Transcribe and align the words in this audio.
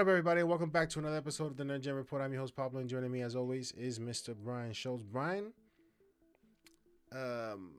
up, 0.00 0.08
everybody? 0.08 0.42
Welcome 0.42 0.70
back 0.70 0.88
to 0.90 0.98
another 0.98 1.18
episode 1.18 1.48
of 1.48 1.58
the 1.58 1.64
Nerd 1.64 1.82
Gen 1.82 1.92
Report. 1.92 2.22
I'm 2.22 2.32
your 2.32 2.40
host 2.40 2.56
Pablo, 2.56 2.80
and 2.80 2.88
joining 2.88 3.12
me, 3.12 3.20
as 3.20 3.36
always, 3.36 3.72
is 3.72 3.98
Mr. 3.98 4.34
Brian 4.34 4.72
Schultz. 4.72 5.02
Brian, 5.02 5.52
um, 7.12 7.72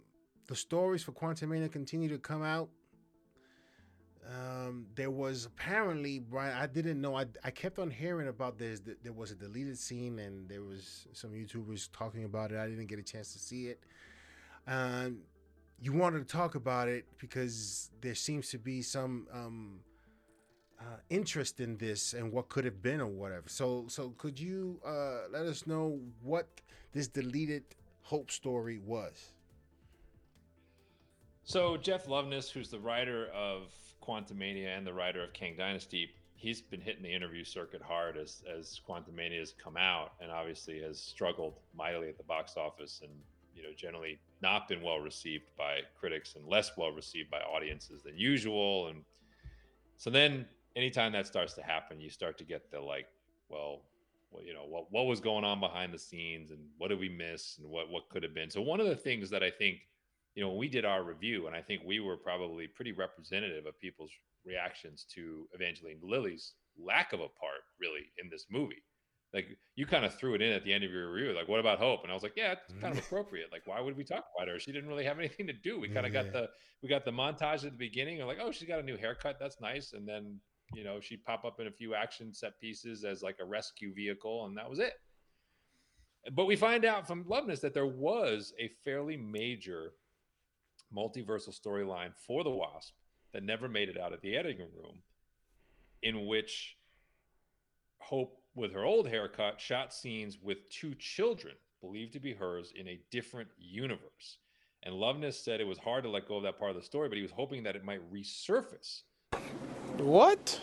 the 0.46 0.56
stories 0.56 1.02
for 1.02 1.14
Quantumania 1.14 1.72
continue 1.72 2.10
to 2.10 2.20
come 2.20 2.44
out. 2.44 2.70
Um, 4.30 4.86
there 4.94 5.10
was 5.10 5.46
apparently 5.46 6.20
Brian. 6.20 6.56
I 6.56 6.68
didn't 6.68 7.02
know. 7.02 7.16
I, 7.16 7.26
I 7.44 7.50
kept 7.50 7.80
on 7.80 7.90
hearing 7.90 8.28
about 8.28 8.60
this. 8.60 8.82
There 9.02 9.14
was 9.14 9.32
a 9.32 9.36
deleted 9.36 9.80
scene, 9.80 10.20
and 10.20 10.48
there 10.48 10.62
was 10.62 11.08
some 11.14 11.32
YouTubers 11.32 11.90
talking 11.92 12.26
about 12.26 12.52
it. 12.52 12.60
I 12.60 12.68
didn't 12.68 12.86
get 12.86 13.00
a 13.00 13.04
chance 13.04 13.34
to 13.34 13.40
see 13.40 13.66
it. 13.66 13.80
Um, 14.68 15.22
you 15.80 15.92
wanted 15.92 16.20
to 16.20 16.32
talk 16.32 16.54
about 16.54 16.88
it 16.88 17.06
because 17.18 17.90
there 18.00 18.14
seems 18.14 18.50
to 18.52 18.60
be 18.60 18.84
some 18.84 19.26
um, 19.34 19.80
uh, 20.82 20.98
interest 21.10 21.60
in 21.60 21.78
this 21.78 22.14
and 22.14 22.32
what 22.32 22.50
could 22.50 22.66
have 22.66 22.82
been 22.82 23.00
or 23.00 23.08
whatever. 23.08 23.48
So, 23.48 23.86
so 23.88 24.14
could 24.18 24.40
you 24.40 24.80
uh, 24.86 25.30
let 25.32 25.46
us 25.46 25.68
know 25.68 26.00
what 26.22 26.48
this 26.92 27.08
deleted 27.08 27.64
Hope 28.02 28.32
story 28.32 28.80
was? 28.80 29.32
So 31.44 31.78
Jeff 31.78 32.08
Loveness, 32.08 32.50
who's 32.50 32.70
the 32.70 32.80
writer 32.80 33.28
of 33.28 33.72
Quantumania 34.02 34.76
and 34.76 34.86
the 34.86 34.94
writer 34.94 35.24
of 35.24 35.34
Kang 35.34 35.56
Dynasty, 35.58 36.10
he's 36.36 36.62
been 36.62 36.82
hitting 36.82 37.04
the 37.04 37.14
interview 37.14 37.44
circuit 37.44 37.82
hard 37.82 38.18
as 38.18 38.44
as 38.52 38.82
Quantumania 38.88 39.40
has 39.40 39.54
come 39.64 39.78
out, 39.78 40.14
and 40.20 40.32
obviously 40.32 40.80
has 40.82 41.00
struggled 41.00 41.54
mightily 41.76 42.10
at 42.10 42.18
the 42.18 42.24
box 42.24 42.58
office, 42.58 43.02
and 43.04 43.12
you 43.56 43.64
know 43.64 43.70
generally 43.76 44.20
not 44.42 44.68
been 44.68 44.82
well 44.82 45.00
received 45.00 45.46
by 45.58 45.80
critics 46.00 46.36
and 46.36 46.46
less 46.48 46.72
well 46.78 46.92
received 46.92 47.30
by 47.30 47.40
audiences 47.40 48.02
than 48.02 48.18
usual. 48.18 48.88
And 48.88 49.04
so 49.98 50.10
then, 50.10 50.46
anytime 50.76 51.12
that 51.14 51.28
starts 51.28 51.54
to 51.54 51.62
happen, 51.62 52.00
you 52.00 52.10
start 52.10 52.38
to 52.40 52.44
get 52.44 52.72
the 52.72 52.80
like, 52.80 53.08
well, 53.50 53.82
well, 54.32 54.44
you 54.44 54.54
know, 54.54 54.66
what 54.66 54.92
what 54.92 55.06
was 55.08 55.20
going 55.20 55.44
on 55.44 55.60
behind 55.60 55.94
the 55.94 56.00
scenes, 56.00 56.52
and 56.52 56.60
what 56.78 56.88
did 56.88 57.00
we 57.00 57.10
miss, 57.10 57.58
and 57.58 57.70
what 57.70 57.90
what 57.90 58.10
could 58.10 58.24
have 58.24 58.34
been. 58.34 58.50
So 58.50 58.62
one 58.62 58.80
of 58.80 58.88
the 58.88 58.96
things 58.96 59.30
that 59.30 59.44
I 59.44 59.52
think 59.52 59.80
you 60.36 60.42
know, 60.42 60.50
when 60.50 60.58
we 60.58 60.70
did 60.70 60.86
our 60.86 61.04
review, 61.04 61.48
and 61.48 61.56
I 61.56 61.62
think 61.62 61.82
we 61.86 62.00
were 62.00 62.16
probably 62.16 62.68
pretty 62.68 62.94
representative 62.94 63.66
of 63.66 63.78
people's 63.80 64.12
reactions 64.46 65.06
to 65.14 65.48
Evangeline 65.54 66.00
Lilly's 66.02 66.54
lack 66.82 67.12
of 67.14 67.20
a 67.20 67.28
part, 67.28 67.64
really, 67.80 68.06
in 68.18 68.30
this 68.30 68.46
movie. 68.50 68.82
Like 69.34 69.48
you 69.76 69.86
kind 69.86 70.04
of 70.04 70.14
threw 70.14 70.34
it 70.36 70.42
in 70.42 70.52
at 70.52 70.66
the 70.66 70.74
end 70.74 70.84
of 70.84 70.92
your 70.92 71.12
review, 71.12 71.34
like, 71.34 71.48
"What 71.48 71.60
about 71.62 71.80
Hope?" 71.80 72.04
And 72.04 72.12
I 72.12 72.14
was 72.14 72.24
like, 72.24 72.36
"Yeah, 72.36 72.54
it's 72.54 72.72
mm-hmm. 72.72 72.82
kind 72.82 72.98
of 72.98 73.04
appropriate. 73.04 73.50
Like, 73.52 73.66
why 73.66 73.80
would 73.80 73.96
we 73.96 74.04
talk 74.04 74.26
about 74.36 74.50
her? 74.50 74.60
She 74.60 74.72
didn't 74.74 74.90
really 74.90 75.06
have 75.06 75.20
anything 75.20 75.48
to 75.48 75.54
do. 75.54 75.80
We 75.80 75.88
kind 75.88 76.06
of 76.06 76.14
Yeah. 76.14 76.24
got 76.24 76.34
the 76.34 76.50
we 76.82 76.90
got 76.90 77.06
the 77.06 77.12
montage 77.12 77.64
at 77.66 77.72
the 77.72 77.78
beginning, 77.78 78.22
of 78.22 78.28
like, 78.28 78.40
oh, 78.42 78.52
she's 78.52 78.68
got 78.68 78.80
a 78.80 78.84
new 78.84 78.98
haircut, 78.98 79.38
that's 79.40 79.62
nice, 79.62 79.94
and 79.94 80.08
then 80.08 80.40
you 80.74 80.84
know 80.84 81.00
she'd 81.00 81.24
pop 81.24 81.46
up 81.46 81.60
in 81.60 81.68
a 81.68 81.72
few 81.72 81.96
action 81.96 82.34
set 82.34 82.60
pieces 82.60 83.04
as 83.04 83.22
like 83.22 83.38
a 83.42 83.46
rescue 83.46 83.94
vehicle, 83.94 84.46
and 84.46 84.58
that 84.58 84.70
was 84.70 84.80
it. 84.80 84.94
But 86.34 86.46
we 86.46 86.56
find 86.56 86.86
out 86.86 87.08
from 87.08 87.26
Loveness 87.26 87.62
that 87.62 87.74
there 87.74 87.88
was 87.88 88.54
a 88.60 88.72
fairly 88.84 89.18
major 89.18 89.94
multiversal 90.96 91.60
storyline 91.60 92.12
for 92.28 92.44
the 92.44 92.52
Wasp 92.52 92.94
that 93.34 93.44
never 93.44 93.68
made 93.68 93.90
it 93.90 93.98
out 93.98 94.14
of 94.14 94.22
the 94.22 94.36
editing 94.36 94.68
room, 94.76 95.02
in 96.04 96.28
which 96.28 96.78
Hope, 98.00 98.42
with 98.56 98.74
her 98.74 98.84
old 98.84 99.08
haircut, 99.08 99.60
shot 99.62 99.94
scenes 99.94 100.38
with 100.42 100.70
two 100.70 100.94
children 100.96 101.56
believed 101.82 102.14
to 102.14 102.20
be 102.20 102.34
hers 102.34 102.74
in 102.76 102.88
a 102.88 103.00
different 103.10 103.50
universe. 103.58 104.38
And 104.84 104.96
Loveness 104.96 105.44
said 105.44 105.62
it 105.62 105.68
was 105.68 105.78
hard 105.78 106.04
to 106.04 106.10
let 106.10 106.28
go 106.28 106.38
of 106.38 106.44
that 106.44 106.60
part 106.60 106.72
of 106.72 106.76
the 106.76 106.84
story, 106.84 107.08
but 107.10 107.16
he 107.16 107.22
was 107.22 107.32
hoping 107.32 107.64
that 107.64 107.76
it 107.76 107.84
might 107.84 108.02
resurface 108.12 109.04
What? 110.02 110.60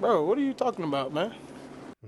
Bro, 0.00 0.24
what 0.24 0.38
are 0.38 0.42
you 0.42 0.54
talking 0.54 0.84
about, 0.84 1.12
man? 1.12 1.34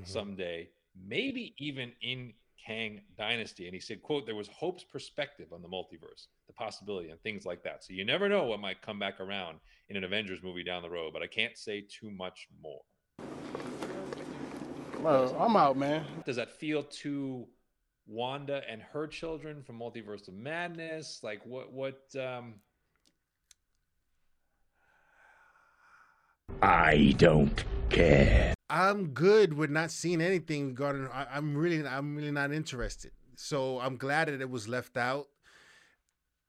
someday, 0.03 0.69
maybe 1.07 1.55
even 1.59 1.93
in 2.03 2.33
Kang 2.67 3.01
Dynasty. 3.17 3.67
And 3.67 3.75
he 3.75 3.81
said, 3.81 4.03
quote, 4.03 4.27
there 4.27 4.35
was 4.35 4.49
Hope's 4.49 4.85
perspective 4.85 5.53
on 5.53 5.63
the 5.63 5.69
multiverse, 5.69 6.27
the 6.47 6.53
possibility 6.55 7.11
and 7.11 7.21
things 7.21 7.45
like 7.45 7.63
that. 7.63 7.85
So 7.85 7.93
you 7.93 8.05
never 8.05 8.29
know 8.29 8.45
what 8.45 8.61
might 8.61 8.83
come 8.83 8.99
back 8.99 9.21
around 9.21 9.59
in 9.89 9.97
an 9.97 10.05
Avengers 10.05 10.43
movie 10.43 10.65
down 10.65 10.83
the 10.83 10.91
road, 10.91 11.13
but 11.13 11.23
I 11.23 11.27
can't 11.27 11.57
say 11.57 11.83
too 11.83 12.11
much 12.11 12.49
more. 12.63 12.81
Well, 15.01 15.37
I'm 15.39 15.57
out, 15.57 15.77
man. 15.77 16.05
Does 16.25 16.37
that 16.37 16.59
feel 16.59 16.83
to 16.83 17.47
Wanda 18.07 18.63
and 18.69 18.81
her 18.81 19.07
children 19.07 19.63
from 19.63 19.79
Multiverse 19.79 20.27
of 20.29 20.35
Madness? 20.35 21.21
Like 21.23 21.45
what 21.45 21.73
what 21.73 22.01
um 22.19 22.55
I 26.63 27.15
don't 27.19 27.65
care. 27.91 28.55
I'm 28.71 29.09
good 29.09 29.53
with 29.53 29.71
not 29.71 29.91
seeing 29.91 30.21
anything 30.21 30.69
regarding. 30.69 31.09
I, 31.09 31.27
I'm 31.33 31.57
really, 31.57 31.87
I'm 31.87 32.17
really 32.17 32.31
not 32.31 32.53
interested. 32.53 33.13
So 33.37 33.81
I'm 33.81 33.97
glad 33.97 34.29
that 34.29 34.41
it 34.41 34.51
was 34.51 34.69
left 34.69 34.97
out 34.97 35.29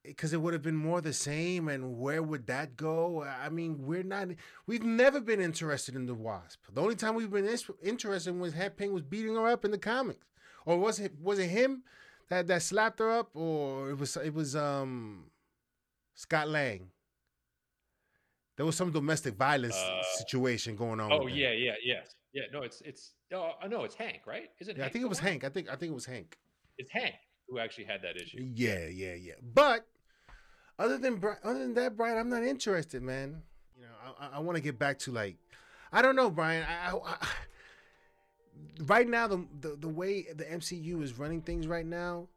because 0.04 0.34
it 0.34 0.42
would 0.42 0.54
have 0.54 0.62
been 0.62 0.76
more 0.76 1.02
the 1.02 1.14
same. 1.14 1.68
And 1.68 1.98
where 1.98 2.24
would 2.24 2.48
that 2.48 2.78
go? 2.78 3.24
I 3.24 3.50
mean, 3.50 3.86
we're 3.86 4.04
not. 4.04 4.30
We've 4.66 4.84
never 4.84 5.20
been 5.20 5.42
interested 5.42 5.96
in 5.96 6.06
the 6.06 6.16
Wasp. 6.16 6.60
The 6.74 6.82
only 6.82 6.96
time 6.96 7.16
we've 7.16 7.32
been 7.32 7.50
interested 7.84 8.40
was 8.40 8.54
Hank 8.54 8.78
Pym 8.78 8.94
was 8.94 9.04
beating 9.04 9.36
her 9.36 9.48
up 9.48 9.66
in 9.66 9.72
the 9.72 9.78
comics, 9.78 10.26
or 10.66 10.78
was 10.78 11.00
it 11.00 11.14
was 11.22 11.40
it 11.40 11.50
him 11.50 11.84
that 12.30 12.48
that 12.48 12.62
slapped 12.62 13.00
her 13.00 13.12
up, 13.12 13.30
or 13.36 13.90
it 13.92 13.98
was 13.98 14.16
it 14.18 14.34
was 14.34 14.56
um 14.56 15.26
Scott 16.14 16.48
Lang. 16.48 16.92
There 18.58 18.66
was 18.66 18.76
some 18.76 18.92
domestic 18.92 19.36
violence 19.36 19.76
Uh, 19.76 20.02
situation 20.18 20.76
going 20.76 21.00
on. 21.00 21.12
Oh 21.12 21.28
yeah, 21.28 21.52
yeah, 21.52 21.74
yes. 21.84 22.16
Yeah, 22.34 22.44
no, 22.52 22.64
it's 22.64 22.82
it's 22.82 23.14
oh 23.34 23.52
no, 23.70 23.84
it's 23.84 23.96
Hank, 23.96 24.22
right? 24.26 24.50
Is 24.60 24.68
it 24.68 24.78
Yeah, 24.78 24.86
I 24.86 24.90
think 24.90 25.04
it 25.04 25.08
was 25.10 25.20
one? 25.22 25.28
Hank. 25.32 25.44
I 25.44 25.50
think 25.50 25.70
I 25.70 25.76
think 25.76 25.92
it 25.92 25.96
was 25.96 26.06
Hank. 26.06 26.38
It's 26.78 26.92
Hank 26.92 27.16
who 27.48 27.60
actually 27.60 27.86
had 27.86 28.02
that 28.02 28.16
issue. 28.18 28.40
Yeah, 28.54 28.88
yeah, 28.88 29.14
yeah. 29.14 29.34
But 29.54 29.88
other 30.80 30.98
than 30.98 31.16
Bri- 31.18 31.40
other 31.44 31.60
than 31.60 31.74
that, 31.76 31.96
Brian, 31.96 32.18
I'm 32.18 32.30
not 32.30 32.44
interested, 32.44 33.02
man. 33.02 33.42
You 33.78 33.84
know, 33.84 34.16
I, 34.20 34.26
I, 34.26 34.30
I 34.38 34.40
want 34.40 34.56
to 34.58 34.62
get 34.62 34.78
back 34.80 35.00
to 35.00 35.12
like, 35.12 35.38
I 35.92 36.02
don't 36.02 36.16
know, 36.16 36.30
Brian. 36.30 36.66
I, 36.68 36.92
I, 36.92 36.98
I 36.98 37.28
right 38.86 39.08
now 39.08 39.28
the, 39.28 39.46
the 39.62 39.76
the 39.80 39.88
way 39.90 40.24
the 40.34 40.46
MCU 40.46 41.02
is 41.04 41.18
running 41.18 41.42
things 41.42 41.68
right 41.68 41.86
now, 41.86 42.28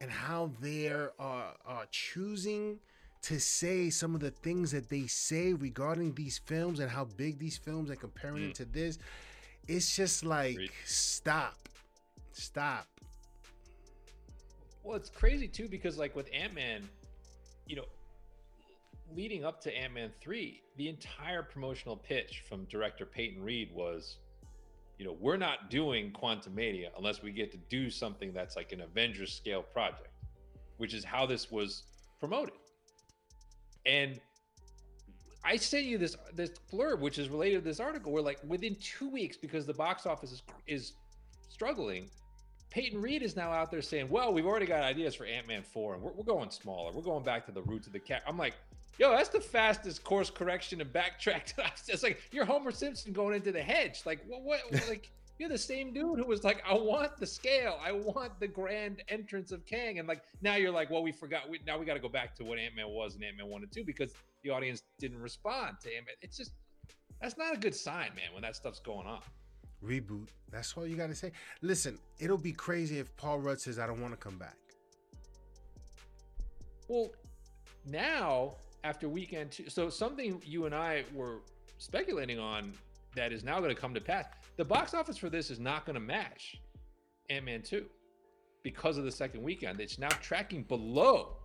and 0.00 0.10
how 0.10 0.52
they're 0.60 1.12
uh, 1.18 1.52
uh, 1.66 1.84
choosing 1.90 2.78
to 3.24 3.40
say 3.40 3.88
some 3.88 4.14
of 4.14 4.20
the 4.20 4.30
things 4.30 4.70
that 4.72 4.88
they 4.90 5.06
say 5.06 5.54
regarding 5.54 6.14
these 6.14 6.38
films 6.38 6.78
and 6.80 6.90
how 6.90 7.04
big 7.16 7.38
these 7.38 7.56
films 7.56 7.88
and 7.88 7.98
comparing 7.98 8.42
Mm. 8.42 8.50
it 8.50 8.54
to 8.56 8.64
this, 8.66 8.98
it's 9.66 9.96
just 9.96 10.24
like 10.24 10.52
Agreed. 10.52 10.70
stop, 10.84 11.68
stop. 12.32 12.86
Well, 14.82 14.96
it's 14.96 15.08
crazy 15.08 15.48
too 15.48 15.68
because 15.68 15.96
like 15.96 16.14
with 16.14 16.28
Ant 16.34 16.52
Man, 16.54 16.86
you 17.66 17.76
know, 17.76 17.86
leading 19.14 19.42
up 19.42 19.60
to 19.62 19.74
Ant 19.74 19.94
Man 19.94 20.12
three, 20.20 20.60
the 20.76 20.88
entire 20.90 21.42
promotional 21.42 21.96
pitch 21.96 22.42
from 22.46 22.64
director 22.66 23.06
Peyton 23.06 23.42
Reed 23.42 23.70
was, 23.72 24.18
you 24.98 25.06
know, 25.06 25.16
we're 25.18 25.38
not 25.38 25.70
doing 25.70 26.12
Quantumania 26.12 26.88
unless 26.98 27.22
we 27.22 27.32
get 27.32 27.50
to 27.52 27.58
do 27.70 27.88
something 27.88 28.34
that's 28.34 28.54
like 28.54 28.72
an 28.72 28.82
Avengers 28.82 29.32
scale 29.32 29.62
project, 29.62 30.08
which 30.76 30.92
is 30.92 31.04
how 31.04 31.24
this 31.24 31.50
was 31.50 31.84
promoted. 32.20 32.54
And 33.86 34.20
I 35.44 35.56
sent 35.56 35.84
you 35.84 35.98
this 35.98 36.16
this 36.34 36.50
blurb, 36.72 37.00
which 37.00 37.18
is 37.18 37.28
related 37.28 37.62
to 37.62 37.64
this 37.64 37.80
article, 37.80 38.12
where 38.12 38.22
like 38.22 38.38
within 38.46 38.76
two 38.76 39.10
weeks, 39.10 39.36
because 39.36 39.66
the 39.66 39.74
box 39.74 40.06
office 40.06 40.32
is 40.32 40.42
is 40.66 40.92
struggling, 41.48 42.08
Peyton 42.70 43.00
Reed 43.00 43.22
is 43.22 43.36
now 43.36 43.52
out 43.52 43.70
there 43.70 43.82
saying, 43.82 44.08
"Well, 44.08 44.32
we've 44.32 44.46
already 44.46 44.66
got 44.66 44.82
ideas 44.82 45.14
for 45.14 45.26
Ant 45.26 45.46
Man 45.46 45.62
four, 45.62 45.94
and 45.94 46.02
we're, 46.02 46.12
we're 46.12 46.24
going 46.24 46.50
smaller. 46.50 46.92
We're 46.92 47.02
going 47.02 47.24
back 47.24 47.44
to 47.46 47.52
the 47.52 47.62
roots 47.62 47.86
of 47.86 47.92
the 47.92 48.00
cat." 48.00 48.22
I'm 48.26 48.38
like, 48.38 48.54
"Yo, 48.98 49.10
that's 49.10 49.28
the 49.28 49.40
fastest 49.40 50.02
course 50.02 50.30
correction 50.30 50.80
and 50.80 50.92
backtrack." 50.92 51.52
It's 51.88 52.02
like 52.02 52.22
you're 52.32 52.46
Homer 52.46 52.72
Simpson 52.72 53.12
going 53.12 53.34
into 53.34 53.52
the 53.52 53.62
hedge. 53.62 54.00
Like 54.06 54.24
what? 54.26 54.42
What? 54.42 54.60
like 54.88 55.10
you're 55.38 55.48
the 55.48 55.58
same 55.58 55.92
dude 55.92 56.18
who 56.18 56.26
was 56.26 56.44
like, 56.44 56.62
"I 56.68 56.74
want 56.74 57.16
the 57.18 57.26
scale. 57.26 57.78
I 57.84 57.92
want 57.92 58.38
the 58.40 58.48
grand 58.48 59.02
entrance 59.08 59.50
of 59.52 59.66
Kang," 59.66 59.98
and 59.98 60.06
like 60.06 60.22
now 60.42 60.54
you're 60.56 60.70
like, 60.70 60.90
"Well, 60.90 61.02
we 61.02 61.12
forgot. 61.12 61.48
We, 61.48 61.60
now 61.66 61.78
we 61.78 61.84
got 61.86 61.94
to 61.94 62.00
go 62.00 62.08
back 62.08 62.34
to 62.36 62.44
what 62.44 62.58
Ant 62.58 62.74
Man 62.76 62.88
was 62.88 63.14
and 63.14 63.24
Ant 63.24 63.36
Man 63.36 63.46
one 63.48 63.62
and 63.62 63.72
two 63.72 63.84
because 63.84 64.12
the 64.42 64.50
audience 64.50 64.82
didn't 64.98 65.20
respond 65.20 65.76
to 65.82 65.88
Ant 65.94 66.06
Man." 66.06 66.14
It's 66.22 66.36
just 66.36 66.52
that's 67.20 67.36
not 67.36 67.54
a 67.54 67.58
good 67.58 67.74
sign, 67.74 68.10
man. 68.14 68.32
When 68.32 68.42
that 68.42 68.54
stuff's 68.56 68.80
going 68.80 69.06
on. 69.06 69.20
reboot. 69.82 70.28
That's 70.50 70.72
all 70.76 70.86
you 70.86 70.96
got 70.96 71.08
to 71.08 71.14
say. 71.14 71.32
Listen, 71.62 71.98
it'll 72.18 72.38
be 72.38 72.52
crazy 72.52 72.98
if 72.98 73.14
Paul 73.16 73.40
Rudd 73.40 73.60
says, 73.60 73.78
I 73.78 73.86
don't 73.86 74.00
want 74.00 74.12
to 74.12 74.16
come 74.18 74.38
back. 74.38 74.56
Well, 76.88 77.10
now 77.86 78.54
after 78.84 79.08
weekend 79.08 79.50
two, 79.52 79.68
so 79.68 79.88
something 79.90 80.40
you 80.44 80.66
and 80.66 80.74
I 80.74 81.04
were 81.14 81.40
speculating 81.78 82.38
on 82.38 82.72
that 83.14 83.32
is 83.32 83.42
now 83.44 83.58
going 83.58 83.74
to 83.74 83.80
come 83.80 83.94
to 83.94 84.00
pass. 84.00 84.26
The 84.56 84.64
box 84.64 84.94
office 84.94 85.16
for 85.16 85.28
this 85.28 85.50
is 85.50 85.58
not 85.58 85.84
going 85.84 85.94
to 85.94 86.00
match 86.00 86.60
Ant 87.30 87.44
Man 87.44 87.62
2 87.62 87.86
because 88.62 88.98
of 88.98 89.04
the 89.04 89.10
second 89.10 89.42
weekend. 89.42 89.80
It's 89.80 89.98
now 89.98 90.08
tracking 90.08 90.62
below 90.62 91.36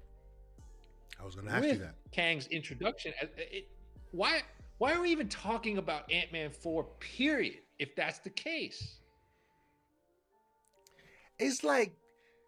I 1.20 1.26
was 1.26 1.36
going 1.36 1.48
to 1.48 1.54
ask 1.54 1.66
you 1.66 1.78
that. 1.80 1.96
Kang's 2.12 2.48
introduction. 2.48 3.14
Uh, 3.22 3.26
It, 3.38 3.68
why? 4.12 4.42
Why 4.78 4.94
are 4.94 5.02
we 5.02 5.12
even 5.12 5.28
talking 5.28 5.78
about 5.78 6.10
Ant 6.10 6.32
Man 6.32 6.52
4, 6.52 6.86
period, 7.00 7.58
if 7.80 7.96
that's 7.96 8.20
the 8.20 8.30
case? 8.30 9.00
It's 11.38 11.66
like 11.66 11.94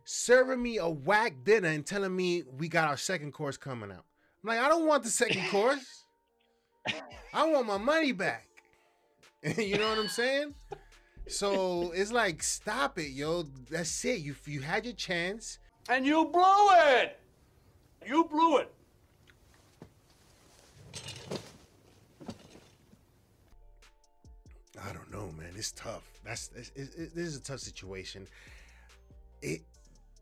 serving 0.06 0.62
me 0.62 0.78
a 0.78 0.88
whack 0.88 1.44
dinner 1.44 1.68
and 1.68 1.86
telling 1.86 2.16
me 2.16 2.44
we 2.58 2.70
got 2.70 2.88
our 2.88 2.96
second 2.96 3.34
course 3.34 3.58
coming 3.58 3.92
out. 3.92 4.06
I'm 4.44 4.48
like, 4.48 4.60
I 4.60 4.70
don't 4.70 4.86
want 4.86 5.04
the 5.04 5.10
second 5.10 5.46
course. 5.50 6.06
I 7.34 7.46
want 7.50 7.68
my 7.68 7.78
money 7.78 8.14
back. 8.14 8.48
you 9.58 9.78
know 9.78 9.90
what 9.90 9.98
I'm 9.98 10.08
saying? 10.08 10.54
So 11.28 11.92
it's 11.96 12.12
like, 12.12 12.44
stop 12.44 13.00
it, 13.00 13.10
yo. 13.10 13.44
That's 13.70 14.06
it. 14.06 14.20
You 14.20 14.36
you 14.46 14.62
had 14.62 14.86
your 14.86 14.94
chance. 14.94 15.58
And 15.90 16.06
you 16.06 16.26
blew 16.26 16.68
it! 16.72 17.20
You 18.06 18.24
blew 18.26 18.58
it! 18.58 18.72
I 24.84 24.94
don't 24.94 25.12
know, 25.12 25.32
man. 25.38 25.54
It's 25.56 25.72
tough. 25.72 26.04
That's 26.24 26.50
it, 26.56 26.72
it, 26.76 27.16
this 27.16 27.28
is 27.28 27.38
a 27.38 27.42
tough 27.42 27.60
situation. 27.60 28.28
It 29.42 29.62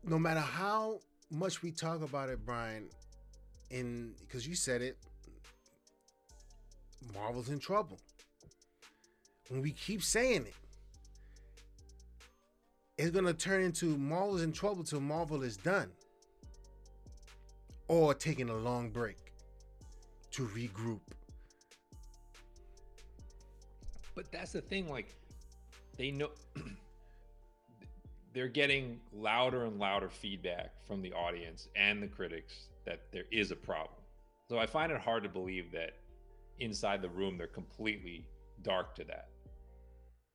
no 0.02 0.18
matter 0.18 0.40
how 0.40 1.00
much 1.30 1.62
we 1.62 1.70
talk 1.70 2.02
about 2.02 2.30
it, 2.30 2.44
Brian, 2.46 2.88
in 3.70 4.14
because 4.20 4.46
you 4.46 4.54
said 4.54 4.80
it, 4.80 4.96
Marvel's 7.14 7.50
in 7.50 7.58
trouble. 7.58 7.98
When 9.50 9.62
we 9.62 9.72
keep 9.72 10.00
saying 10.00 10.46
it, 10.46 10.54
it's 12.96 13.10
gonna 13.10 13.34
turn 13.34 13.62
into 13.62 13.96
Marvel's 13.96 14.42
in 14.42 14.52
trouble 14.52 14.84
till 14.84 15.00
Marvel 15.00 15.42
is 15.42 15.56
done, 15.56 15.90
or 17.88 18.14
taking 18.14 18.48
a 18.48 18.54
long 18.54 18.90
break 18.90 19.16
to 20.30 20.46
regroup. 20.46 21.00
But 24.14 24.30
that's 24.30 24.52
the 24.52 24.60
thing, 24.60 24.88
like 24.88 25.16
they 25.98 26.12
know 26.12 26.30
they're 28.32 28.46
getting 28.46 29.00
louder 29.12 29.64
and 29.64 29.80
louder 29.80 30.08
feedback 30.08 30.74
from 30.86 31.02
the 31.02 31.12
audience 31.12 31.66
and 31.74 32.00
the 32.00 32.06
critics 32.06 32.68
that 32.86 33.10
there 33.10 33.24
is 33.32 33.50
a 33.50 33.56
problem. 33.56 33.98
So 34.48 34.58
I 34.58 34.66
find 34.66 34.92
it 34.92 35.00
hard 35.00 35.24
to 35.24 35.28
believe 35.28 35.72
that 35.72 35.94
inside 36.60 37.02
the 37.02 37.08
room 37.08 37.36
they're 37.36 37.48
completely 37.48 38.28
dark 38.62 38.94
to 38.94 39.04
that. 39.04 39.30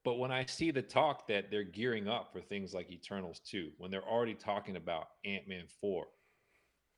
But 0.06 0.20
when 0.20 0.32
I 0.32 0.46
see 0.46 0.70
the 0.70 0.84
talk 0.84 1.28
that 1.28 1.50
they're 1.50 1.64
gearing 1.64 2.08
up 2.08 2.32
for 2.32 2.40
things 2.40 2.76
like 2.76 2.92
Eternals 2.92 3.42
2, 3.50 3.72
when 3.80 3.90
they're 3.90 4.08
already 4.08 4.36
talking 4.36 4.76
about 4.76 5.08
Ant 5.26 5.48
Man 5.48 5.66
4, 5.82 6.06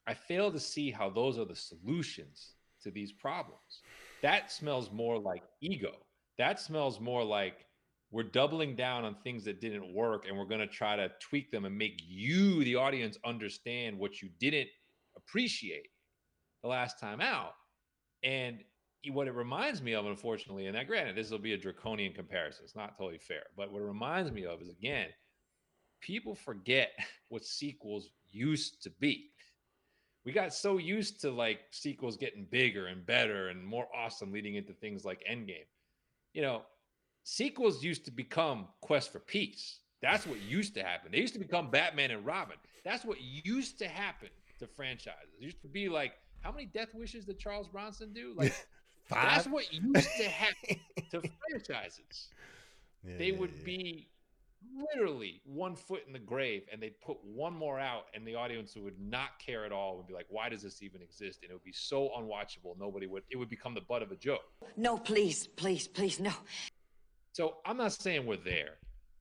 I 0.05 0.13
fail 0.13 0.51
to 0.51 0.59
see 0.59 0.91
how 0.91 1.09
those 1.09 1.39
are 1.39 1.45
the 1.45 1.55
solutions 1.55 2.55
to 2.83 2.91
these 2.91 3.13
problems. 3.13 3.81
That 4.21 4.51
smells 4.51 4.91
more 4.91 5.17
like 5.17 5.43
ego. 5.61 5.93
That 6.37 6.59
smells 6.59 6.99
more 6.99 7.23
like 7.23 7.65
we're 8.11 8.23
doubling 8.23 8.75
down 8.75 9.05
on 9.05 9.15
things 9.15 9.45
that 9.45 9.61
didn't 9.61 9.93
work 9.93 10.25
and 10.27 10.37
we're 10.37 10.45
going 10.45 10.59
to 10.59 10.67
try 10.67 10.97
to 10.97 11.09
tweak 11.21 11.49
them 11.49 11.63
and 11.63 11.77
make 11.77 12.01
you, 12.05 12.63
the 12.65 12.75
audience, 12.75 13.17
understand 13.25 13.97
what 13.97 14.21
you 14.21 14.29
didn't 14.39 14.69
appreciate 15.15 15.87
the 16.61 16.67
last 16.67 16.99
time 16.99 17.21
out. 17.21 17.53
And 18.23 18.59
what 19.11 19.27
it 19.27 19.33
reminds 19.33 19.81
me 19.81 19.93
of, 19.93 20.05
unfortunately, 20.05 20.67
and 20.67 20.75
that 20.75 20.87
granted, 20.87 21.15
this 21.15 21.29
will 21.29 21.39
be 21.39 21.53
a 21.53 21.57
draconian 21.57 22.13
comparison. 22.13 22.63
It's 22.63 22.75
not 22.75 22.97
totally 22.97 23.19
fair. 23.19 23.43
But 23.55 23.71
what 23.71 23.81
it 23.81 23.85
reminds 23.85 24.31
me 24.31 24.45
of 24.45 24.61
is 24.61 24.69
again, 24.69 25.07
people 26.01 26.35
forget 26.35 26.91
what 27.29 27.45
sequels 27.45 28.09
used 28.29 28.81
to 28.83 28.89
be. 28.99 29.31
We 30.25 30.33
got 30.33 30.53
so 30.53 30.77
used 30.77 31.21
to 31.21 31.31
like 31.31 31.59
sequels 31.71 32.17
getting 32.17 32.47
bigger 32.51 32.87
and 32.87 33.05
better 33.05 33.47
and 33.47 33.65
more 33.65 33.87
awesome 33.95 34.33
leading 34.33 34.55
into 34.55 34.73
things 34.73 35.05
like 35.05 35.23
Endgame. 35.29 35.67
You 36.33 36.41
know, 36.41 36.63
sequels 37.23 37.81
used 37.81 38.03
to 38.05 38.11
become 38.11 38.67
Quest 38.81 39.13
for 39.13 39.19
Peace. 39.19 39.79
That's 40.01 40.27
what 40.27 40.41
used 40.41 40.73
to 40.75 40.83
happen. 40.83 41.11
They 41.11 41.19
used 41.19 41.33
to 41.33 41.39
become 41.39 41.71
Batman 41.71 42.11
and 42.11 42.25
Robin. 42.25 42.57
That's 42.83 43.05
what 43.05 43.17
used 43.21 43.79
to 43.79 43.87
happen 43.87 44.29
to 44.59 44.67
franchises. 44.67 45.33
It 45.39 45.43
used 45.43 45.61
to 45.61 45.67
be 45.67 45.87
like, 45.87 46.13
how 46.41 46.51
many 46.51 46.65
death 46.65 46.93
wishes 46.93 47.25
did 47.25 47.39
Charles 47.39 47.67
Bronson 47.67 48.13
do? 48.13 48.33
Like 48.35 48.53
Five. 49.07 49.29
that's 49.29 49.47
what 49.47 49.71
used 49.71 50.09
to 50.17 50.23
happen 50.29 50.79
to 51.11 51.21
franchises. 51.49 52.29
Yeah, 53.07 53.17
They 53.17 53.31
yeah, 53.31 53.39
would 53.39 53.51
yeah. 53.59 53.65
be 53.65 54.07
literally 54.93 55.41
one 55.45 55.75
foot 55.75 56.01
in 56.07 56.13
the 56.13 56.19
grave 56.19 56.63
and 56.71 56.81
they'd 56.81 56.99
put 57.01 57.17
one 57.23 57.53
more 57.53 57.79
out 57.79 58.05
and 58.13 58.27
the 58.27 58.35
audience 58.35 58.75
would 58.75 58.99
not 58.99 59.29
care 59.39 59.65
at 59.65 59.71
all 59.71 59.95
would 59.97 60.07
be 60.07 60.13
like 60.13 60.25
why 60.29 60.49
does 60.49 60.61
this 60.61 60.83
even 60.83 61.01
exist 61.01 61.39
and 61.41 61.51
it 61.51 61.53
would 61.53 61.63
be 61.63 61.71
so 61.71 62.09
unwatchable 62.17 62.77
nobody 62.77 63.07
would 63.07 63.23
it 63.29 63.37
would 63.37 63.49
become 63.49 63.73
the 63.73 63.81
butt 63.81 64.01
of 64.01 64.11
a 64.11 64.15
joke 64.15 64.41
No, 64.75 64.97
please, 64.97 65.47
please, 65.47 65.87
please, 65.87 66.19
no. 66.19 66.31
so 67.31 67.57
i'm 67.65 67.77
not 67.77 67.93
saying 67.93 68.25
we're 68.25 68.35
there 68.37 68.73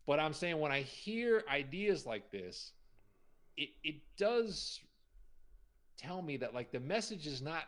but 0.06 0.18
i'm 0.18 0.32
saying 0.32 0.58
when 0.58 0.72
i 0.72 0.80
hear 0.80 1.44
ideas 1.50 2.04
like 2.06 2.30
this 2.30 2.72
it, 3.56 3.68
it 3.84 3.96
does 4.18 4.80
tell 5.98 6.22
me 6.22 6.36
that 6.38 6.54
like 6.54 6.72
the 6.72 6.80
message 6.80 7.26
is 7.26 7.40
not 7.40 7.64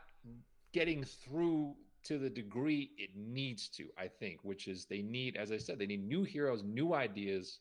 getting 0.73 1.05
through 1.05 1.75
to 2.05 2.19
the 2.19 2.31
degree 2.31 2.91
it 2.97 3.11
needs 3.17 3.69
to 3.69 3.87
i 3.99 4.07
think 4.07 4.39
which 4.43 4.69
is 4.69 4.87
they 4.87 5.03
need 5.03 5.37
as 5.37 5.53
i 5.53 5.59
said 5.59 5.79
they 5.79 5.87
need 5.87 6.07
new 6.07 6.23
heroes 6.23 6.63
new 6.63 6.95
ideas 6.95 7.61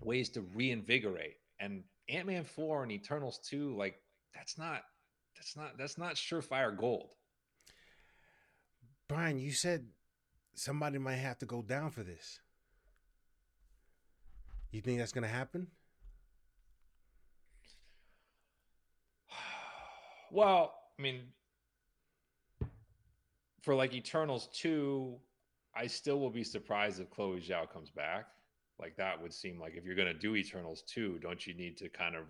ways 0.00 0.30
to 0.30 0.40
reinvigorate 0.54 1.36
and 1.60 1.82
ant-man 2.08 2.44
4 2.44 2.82
and 2.82 2.92
eternals 2.92 3.38
2 3.48 3.76
like 3.76 4.00
that's 4.34 4.58
not 4.58 4.82
that's 5.36 5.56
not 5.56 5.76
that's 5.78 5.98
not 5.98 6.14
surefire 6.14 6.76
gold 6.76 7.14
Brian, 9.08 9.38
you 9.38 9.52
said 9.52 9.86
somebody 10.54 10.98
might 10.98 11.16
have 11.16 11.38
to 11.38 11.46
go 11.46 11.62
down 11.62 11.90
for 11.90 12.02
this. 12.02 12.40
You 14.70 14.80
think 14.80 14.98
that's 14.98 15.12
gonna 15.12 15.28
happen? 15.28 15.68
Well, 20.30 20.74
I 20.98 21.02
mean, 21.02 21.20
for 23.64 23.74
like 23.74 23.94
Eternals 23.94 24.48
2, 24.52 25.16
I 25.74 25.86
still 25.86 26.20
will 26.20 26.30
be 26.30 26.44
surprised 26.44 27.00
if 27.00 27.10
Chloe 27.10 27.40
Zhao 27.40 27.70
comes 27.72 27.90
back. 27.90 28.26
Like 28.78 28.96
that 28.96 29.20
would 29.20 29.32
seem 29.32 29.58
like 29.58 29.74
if 29.74 29.84
you're 29.84 29.96
going 29.96 30.12
to 30.12 30.18
do 30.18 30.36
Eternals 30.36 30.82
2, 30.88 31.18
don't 31.20 31.46
you 31.46 31.54
need 31.54 31.76
to 31.78 31.88
kind 31.88 32.14
of 32.14 32.24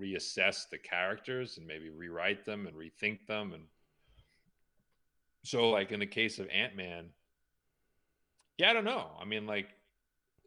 reassess 0.00 0.68
the 0.70 0.78
characters 0.78 1.58
and 1.58 1.66
maybe 1.66 1.90
rewrite 1.90 2.44
them 2.44 2.66
and 2.66 2.74
rethink 2.76 3.26
them 3.26 3.52
and 3.52 3.64
so 5.42 5.68
like 5.68 5.92
in 5.92 6.00
the 6.00 6.06
case 6.06 6.38
of 6.38 6.48
Ant-Man, 6.48 7.10
yeah, 8.56 8.70
I 8.70 8.72
don't 8.72 8.84
know. 8.84 9.10
I 9.20 9.26
mean 9.26 9.46
like 9.46 9.68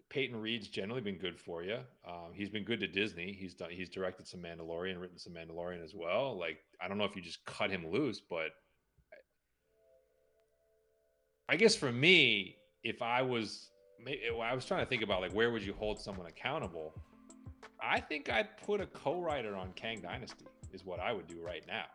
Peyton 0.10 0.40
Reed's 0.42 0.70
generally 0.70 1.02
been 1.02 1.18
good 1.18 1.40
for 1.40 1.62
you. 1.62 1.78
Um, 2.08 2.32
he's 2.34 2.50
been 2.50 2.64
good 2.64 2.80
to 2.80 2.88
Disney. 2.88 3.38
He's 3.40 3.54
done. 3.54 3.70
He's 3.70 3.90
directed 3.90 4.28
some 4.28 4.40
Mandalorian, 4.40 5.00
written 5.00 5.20
some 5.20 5.34
Mandalorian 5.34 5.84
as 5.84 5.94
well. 5.94 6.40
Like 6.40 6.58
I 6.82 6.88
don't 6.88 6.98
know 6.98 7.04
if 7.04 7.16
you 7.16 7.22
just 7.22 7.46
cut 7.46 7.70
him 7.70 7.92
loose, 7.92 8.22
but 8.28 8.54
I 11.50 11.56
guess 11.56 11.76
for 11.76 11.92
me, 11.92 12.58
if 12.84 13.02
I 13.02 13.22
was, 13.22 13.70
eh, 14.06 14.16
I 14.42 14.54
was 14.54 14.66
trying 14.66 14.82
to 14.82 14.86
think 14.86 15.02
about 15.02 15.22
like 15.22 15.34
where 15.34 15.52
would 15.52 15.64
you 15.64 15.74
hold 15.74 16.00
someone 16.00 16.28
accountable. 16.28 16.94
I 17.82 18.00
think 18.00 18.30
I'd 18.30 18.58
put 18.66 18.82
a 18.82 18.88
co-writer 18.88 19.56
on 19.56 19.72
Kang 19.74 20.02
Dynasty 20.02 20.46
is 20.74 20.84
what 20.84 21.00
I 21.00 21.14
would 21.14 21.28
do 21.28 21.42
right 21.42 21.64
now. 21.68 21.86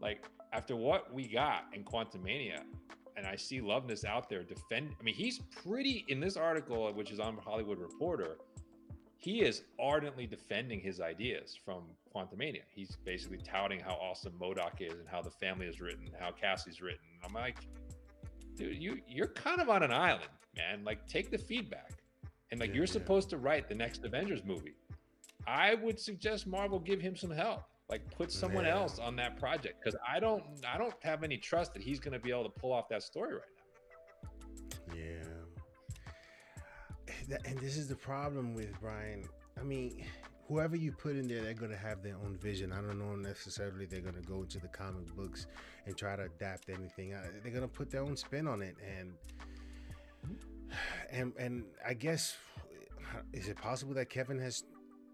Like 0.00 0.24
after 0.52 0.76
what 0.76 1.12
we 1.12 1.28
got 1.28 1.64
in 1.72 1.84
Quantumania, 1.84 2.62
and 3.16 3.26
I 3.26 3.36
see 3.36 3.60
Loveness 3.60 4.04
out 4.04 4.28
there 4.28 4.42
defend. 4.42 4.94
I 4.98 5.02
mean, 5.02 5.14
he's 5.14 5.40
pretty 5.64 6.04
in 6.08 6.18
this 6.18 6.36
article, 6.36 6.92
which 6.92 7.12
is 7.12 7.20
on 7.20 7.36
Hollywood 7.36 7.78
Reporter. 7.78 8.38
He 9.18 9.42
is 9.42 9.62
ardently 9.80 10.26
defending 10.26 10.80
his 10.80 11.00
ideas 11.00 11.56
from 11.64 11.84
Quantumania. 12.14 12.62
He's 12.70 12.96
basically 13.04 13.38
touting 13.38 13.80
how 13.80 13.92
awesome 13.92 14.34
MODOK 14.40 14.80
is 14.80 14.92
and 14.94 15.08
how 15.08 15.22
the 15.22 15.30
family 15.30 15.66
is 15.66 15.80
written, 15.80 16.10
how 16.18 16.32
Cassie's 16.32 16.82
written. 16.82 17.06
I'm 17.24 17.32
like, 17.32 17.58
dude, 18.56 18.76
you 18.82 18.98
you're 19.06 19.28
kind 19.28 19.60
of 19.60 19.68
on 19.68 19.82
an 19.82 19.92
island, 19.92 20.28
man. 20.56 20.84
Like, 20.84 21.06
take 21.06 21.30
the 21.30 21.38
feedback, 21.38 21.92
and 22.50 22.60
like 22.60 22.70
Yeah, 22.70 22.76
you're 22.76 22.84
yeah. 22.84 22.92
supposed 22.92 23.30
to 23.30 23.36
write 23.38 23.68
the 23.68 23.74
next 23.74 24.04
Avengers 24.04 24.42
movie. 24.44 24.74
I 25.46 25.74
would 25.74 25.98
suggest 26.00 26.46
Marvel 26.46 26.78
give 26.78 27.00
him 27.00 27.16
some 27.16 27.30
help. 27.30 27.64
Like 27.90 28.10
put 28.16 28.32
someone 28.32 28.64
Yeah. 28.64 28.76
else 28.76 28.98
on 28.98 29.14
that 29.16 29.36
project 29.38 29.82
because 29.82 29.98
I 30.08 30.18
don't 30.18 30.42
I 30.66 30.78
don't 30.78 30.94
have 31.02 31.22
any 31.22 31.36
trust 31.36 31.74
that 31.74 31.82
he's 31.82 32.00
going 32.00 32.14
to 32.14 32.18
be 32.18 32.30
able 32.30 32.44
to 32.44 32.48
pull 32.60 32.72
off 32.72 32.88
that 32.88 33.02
story 33.02 33.34
right 33.34 33.42
now. 34.88 34.94
Yeah. 34.96 35.22
And 37.46 37.58
this 37.58 37.76
is 37.76 37.88
the 37.88 37.96
problem 37.96 38.54
with 38.54 38.78
Brian. 38.80 39.24
I 39.58 39.62
mean, 39.62 40.04
whoever 40.48 40.76
you 40.76 40.92
put 40.92 41.16
in 41.16 41.26
there, 41.28 41.42
they're 41.42 41.54
gonna 41.54 41.76
have 41.76 42.02
their 42.02 42.16
own 42.16 42.36
vision. 42.36 42.72
I 42.72 42.76
don't 42.76 42.98
know 42.98 43.14
necessarily 43.16 43.86
they're 43.86 44.00
gonna 44.00 44.20
go 44.22 44.42
into 44.42 44.58
the 44.58 44.68
comic 44.68 45.06
books 45.16 45.46
and 45.86 45.96
try 45.96 46.16
to 46.16 46.24
adapt 46.24 46.68
anything. 46.70 47.14
Uh, 47.14 47.22
They're 47.42 47.52
gonna 47.52 47.68
put 47.68 47.90
their 47.90 48.02
own 48.02 48.16
spin 48.16 48.46
on 48.46 48.62
it, 48.62 48.76
and 48.98 49.12
and 51.10 51.32
and 51.38 51.64
I 51.86 51.94
guess 51.94 52.36
is 53.32 53.48
it 53.48 53.56
possible 53.56 53.94
that 53.94 54.10
Kevin 54.10 54.38
has, 54.40 54.64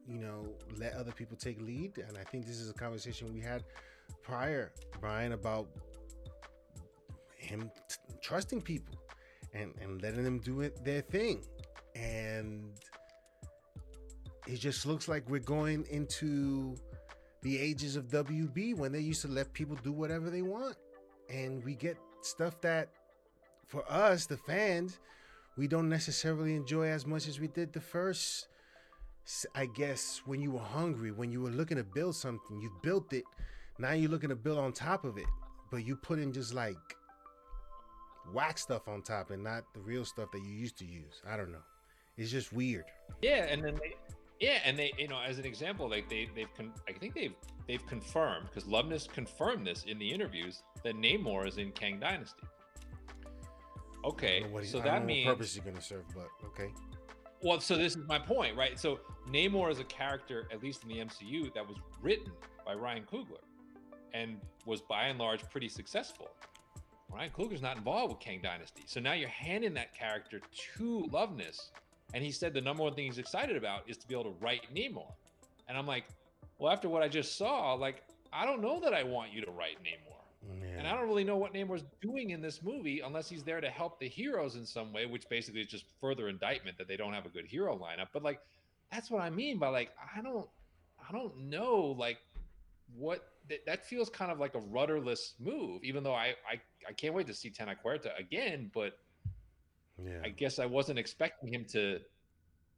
you 0.08 0.18
know, 0.18 0.46
let 0.78 0.94
other 0.94 1.12
people 1.12 1.36
take 1.36 1.60
lead? 1.60 1.98
And 1.98 2.16
I 2.16 2.24
think 2.24 2.46
this 2.46 2.58
is 2.58 2.70
a 2.70 2.74
conversation 2.74 3.32
we 3.32 3.40
had 3.40 3.64
prior, 4.22 4.72
Brian, 5.00 5.32
about 5.32 5.68
him 7.36 7.70
t- 7.88 7.96
trusting 8.22 8.62
people 8.62 8.96
and 9.54 9.74
and 9.80 10.00
letting 10.02 10.24
them 10.24 10.38
do 10.38 10.60
it 10.60 10.84
their 10.84 11.00
thing, 11.02 11.44
and 11.94 12.72
it 14.50 14.58
just 14.58 14.84
looks 14.84 15.08
like 15.08 15.28
we're 15.28 15.38
going 15.40 15.86
into 15.90 16.76
the 17.42 17.58
ages 17.58 17.96
of 17.96 18.08
WB 18.08 18.76
when 18.76 18.92
they 18.92 19.00
used 19.00 19.22
to 19.22 19.28
let 19.28 19.52
people 19.52 19.76
do 19.82 19.92
whatever 19.92 20.28
they 20.28 20.42
want, 20.42 20.76
and 21.28 21.64
we 21.64 21.74
get 21.74 21.96
stuff 22.22 22.60
that 22.60 22.88
for 23.66 23.84
us, 23.90 24.26
the 24.26 24.36
fans, 24.36 24.98
we 25.56 25.68
don't 25.68 25.88
necessarily 25.88 26.56
enjoy 26.56 26.88
as 26.88 27.06
much 27.06 27.28
as 27.28 27.38
we 27.38 27.46
did 27.46 27.72
the 27.72 27.80
first. 27.80 28.48
I 29.54 29.66
guess 29.66 30.22
when 30.26 30.40
you 30.40 30.50
were 30.50 30.58
hungry, 30.58 31.12
when 31.12 31.30
you 31.30 31.40
were 31.40 31.50
looking 31.50 31.76
to 31.76 31.84
build 31.84 32.16
something, 32.16 32.60
you 32.60 32.72
built 32.82 33.12
it. 33.12 33.24
Now 33.78 33.92
you're 33.92 34.10
looking 34.10 34.30
to 34.30 34.36
build 34.36 34.58
on 34.58 34.72
top 34.72 35.04
of 35.04 35.16
it, 35.16 35.26
but 35.70 35.86
you 35.86 35.94
put 35.94 36.18
in 36.18 36.32
just 36.32 36.52
like 36.52 36.76
wax 38.34 38.62
stuff 38.62 38.88
on 38.88 39.02
top 39.02 39.30
and 39.30 39.44
not 39.44 39.64
the 39.74 39.80
real 39.80 40.04
stuff 40.04 40.32
that 40.32 40.42
you 40.42 40.50
used 40.50 40.76
to 40.78 40.84
use. 40.84 41.22
I 41.28 41.36
don't 41.36 41.52
know. 41.52 41.62
It's 42.16 42.30
just 42.30 42.52
weird. 42.52 42.84
Yeah, 43.22 43.44
and 43.44 43.64
then 43.64 43.76
they, 43.76 43.94
yeah, 44.40 44.58
and 44.64 44.78
they, 44.78 44.92
you 44.98 45.08
know, 45.08 45.20
as 45.20 45.38
an 45.38 45.44
example, 45.44 45.88
like 45.88 46.08
they, 46.08 46.28
they've, 46.34 46.52
con- 46.56 46.72
I 46.88 46.92
think 46.92 47.14
they've, 47.14 47.34
they've 47.68 47.86
confirmed 47.86 48.46
because 48.48 48.64
Loveness 48.68 49.06
confirmed 49.10 49.66
this 49.66 49.84
in 49.84 49.98
the 49.98 50.10
interviews 50.10 50.62
that 50.82 50.94
Namor 50.96 51.46
is 51.46 51.58
in 51.58 51.72
Kang 51.72 52.00
Dynasty. 52.00 52.42
Okay, 54.04 54.42
he- 54.62 54.68
so 54.68 54.78
that 54.80 55.04
means 55.04 55.26
what 55.26 55.34
purpose 55.36 55.54
he's 55.54 55.62
gonna 55.64 55.80
serve, 55.82 56.04
but 56.14 56.28
okay. 56.46 56.70
Well, 57.42 57.60
so 57.60 57.76
this 57.76 57.96
is 57.96 58.06
my 58.06 58.18
point, 58.18 58.56
right? 58.56 58.78
So 58.78 59.00
Namor 59.28 59.70
is 59.70 59.78
a 59.78 59.84
character, 59.84 60.46
at 60.52 60.62
least 60.62 60.82
in 60.84 60.88
the 60.90 60.98
MCU, 60.98 61.52
that 61.54 61.66
was 61.66 61.76
written 62.02 62.32
by 62.66 62.74
Ryan 62.74 63.04
Coogler 63.10 63.40
and 64.12 64.38
was 64.66 64.80
by 64.80 65.04
and 65.04 65.18
large 65.18 65.42
pretty 65.50 65.68
successful. 65.68 66.28
Ryan 67.12 67.30
Coogler's 67.30 67.62
not 67.62 67.76
involved 67.76 68.12
with 68.12 68.20
Kang 68.20 68.40
Dynasty. 68.42 68.82
So 68.86 69.00
now 69.00 69.12
you're 69.14 69.28
handing 69.28 69.74
that 69.74 69.94
character 69.94 70.40
to 70.76 71.08
Loveness. 71.10 71.70
And 72.14 72.24
he 72.24 72.30
said 72.32 72.54
the 72.54 72.60
number 72.60 72.82
one 72.82 72.94
thing 72.94 73.06
he's 73.06 73.18
excited 73.18 73.56
about 73.56 73.88
is 73.88 73.96
to 73.98 74.08
be 74.08 74.14
able 74.14 74.24
to 74.24 74.36
write 74.40 74.62
Namor. 74.74 75.12
And 75.68 75.78
I'm 75.78 75.86
like, 75.86 76.04
well, 76.58 76.72
after 76.72 76.88
what 76.88 77.02
I 77.02 77.08
just 77.08 77.36
saw, 77.38 77.74
like, 77.74 78.02
I 78.32 78.44
don't 78.44 78.60
know 78.60 78.80
that 78.80 78.94
I 78.94 79.02
want 79.02 79.32
you 79.32 79.44
to 79.44 79.50
write 79.50 79.78
Namor. 79.82 80.16
And 80.78 80.88
I 80.88 80.96
don't 80.96 81.06
really 81.06 81.24
know 81.24 81.36
what 81.36 81.52
Namor's 81.52 81.84
doing 82.00 82.30
in 82.30 82.40
this 82.40 82.62
movie 82.62 83.00
unless 83.00 83.28
he's 83.28 83.42
there 83.42 83.60
to 83.60 83.68
help 83.68 84.00
the 84.00 84.08
heroes 84.08 84.56
in 84.56 84.64
some 84.64 84.92
way, 84.92 85.04
which 85.04 85.28
basically 85.28 85.60
is 85.60 85.66
just 85.66 85.84
further 86.00 86.28
indictment 86.28 86.78
that 86.78 86.88
they 86.88 86.96
don't 86.96 87.12
have 87.12 87.26
a 87.26 87.28
good 87.28 87.46
hero 87.46 87.76
lineup. 87.76 88.08
But 88.12 88.22
like, 88.22 88.40
that's 88.90 89.10
what 89.10 89.22
I 89.22 89.30
mean 89.30 89.58
by 89.58 89.68
like, 89.68 89.90
I 90.16 90.22
don't, 90.22 90.48
I 91.06 91.12
don't 91.12 91.36
know, 91.38 91.94
like, 91.98 92.18
what 92.96 93.28
that, 93.48 93.64
that 93.66 93.86
feels 93.86 94.08
kind 94.08 94.32
of 94.32 94.40
like 94.40 94.54
a 94.54 94.60
rudderless 94.60 95.34
move. 95.38 95.84
Even 95.84 96.02
though 96.02 96.14
I, 96.14 96.34
I, 96.50 96.60
I 96.88 96.92
can't 96.92 97.14
wait 97.14 97.26
to 97.26 97.34
see 97.34 97.50
Tenoch 97.50 97.76
Huerta 97.82 98.12
again, 98.18 98.70
but 98.72 98.98
Yeah. 100.04 100.20
I 100.24 100.28
guess 100.30 100.58
I 100.58 100.66
wasn't 100.66 100.98
expecting 100.98 101.52
him 101.52 101.64
to 101.72 102.00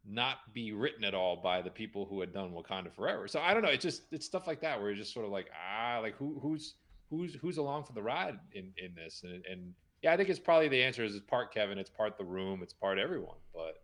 not 0.04 0.52
be 0.52 0.72
written 0.72 1.04
at 1.04 1.14
all 1.14 1.36
by 1.36 1.62
the 1.62 1.70
people 1.70 2.04
who 2.06 2.20
had 2.20 2.32
done 2.32 2.50
Wakanda 2.52 2.92
Forever. 2.92 3.28
So 3.28 3.40
I 3.40 3.54
don't 3.54 3.62
know. 3.62 3.68
It's 3.68 3.82
just 3.82 4.02
it's 4.10 4.26
stuff 4.26 4.46
like 4.46 4.60
that 4.62 4.78
where 4.80 4.90
you're 4.90 4.98
just 4.98 5.14
sort 5.14 5.24
of 5.26 5.32
like 5.32 5.48
ah, 5.54 5.98
like 6.02 6.16
who 6.16 6.38
who's 6.40 6.74
who's 7.10 7.34
who's 7.36 7.58
along 7.58 7.84
for 7.84 7.92
the 7.92 8.02
ride 8.02 8.38
in 8.52 8.72
in 8.76 8.94
this 8.94 9.22
and 9.24 9.44
and 9.46 9.74
yeah, 10.02 10.12
I 10.12 10.16
think 10.16 10.28
it's 10.28 10.40
probably 10.40 10.66
the 10.68 10.82
answer 10.82 11.04
is 11.04 11.14
it's 11.14 11.24
part 11.24 11.54
Kevin, 11.54 11.78
it's 11.78 11.90
part 11.90 12.18
the 12.18 12.24
room, 12.24 12.60
it's 12.62 12.72
part 12.72 12.98
everyone. 12.98 13.36
But 13.54 13.80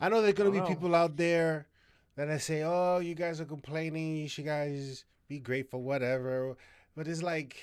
I 0.00 0.08
know 0.10 0.20
there's 0.20 0.34
gonna 0.34 0.50
be 0.50 0.60
Wow. 0.60 0.66
people 0.66 0.94
out 0.94 1.16
there 1.16 1.66
that 2.16 2.30
I 2.30 2.36
say, 2.38 2.62
"Oh, 2.62 2.98
you 2.98 3.14
guys 3.14 3.40
are 3.40 3.46
complaining. 3.46 4.16
You 4.16 4.28
should 4.28 4.44
guys 4.44 5.04
be 5.28 5.38
grateful, 5.40 5.82
whatever." 5.82 6.56
But 6.94 7.08
it's 7.08 7.22
like, 7.22 7.56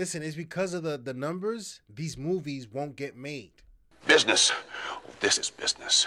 listen, 0.00 0.22
it's 0.22 0.34
because 0.34 0.72
of 0.72 0.82
the 0.82 0.96
the 0.96 1.14
numbers. 1.14 1.82
These 2.00 2.16
movies 2.16 2.66
won't 2.76 2.96
get 2.96 3.16
made. 3.16 3.52
Business. 4.06 4.50
This 5.20 5.36
is 5.38 5.50
business. 5.50 6.06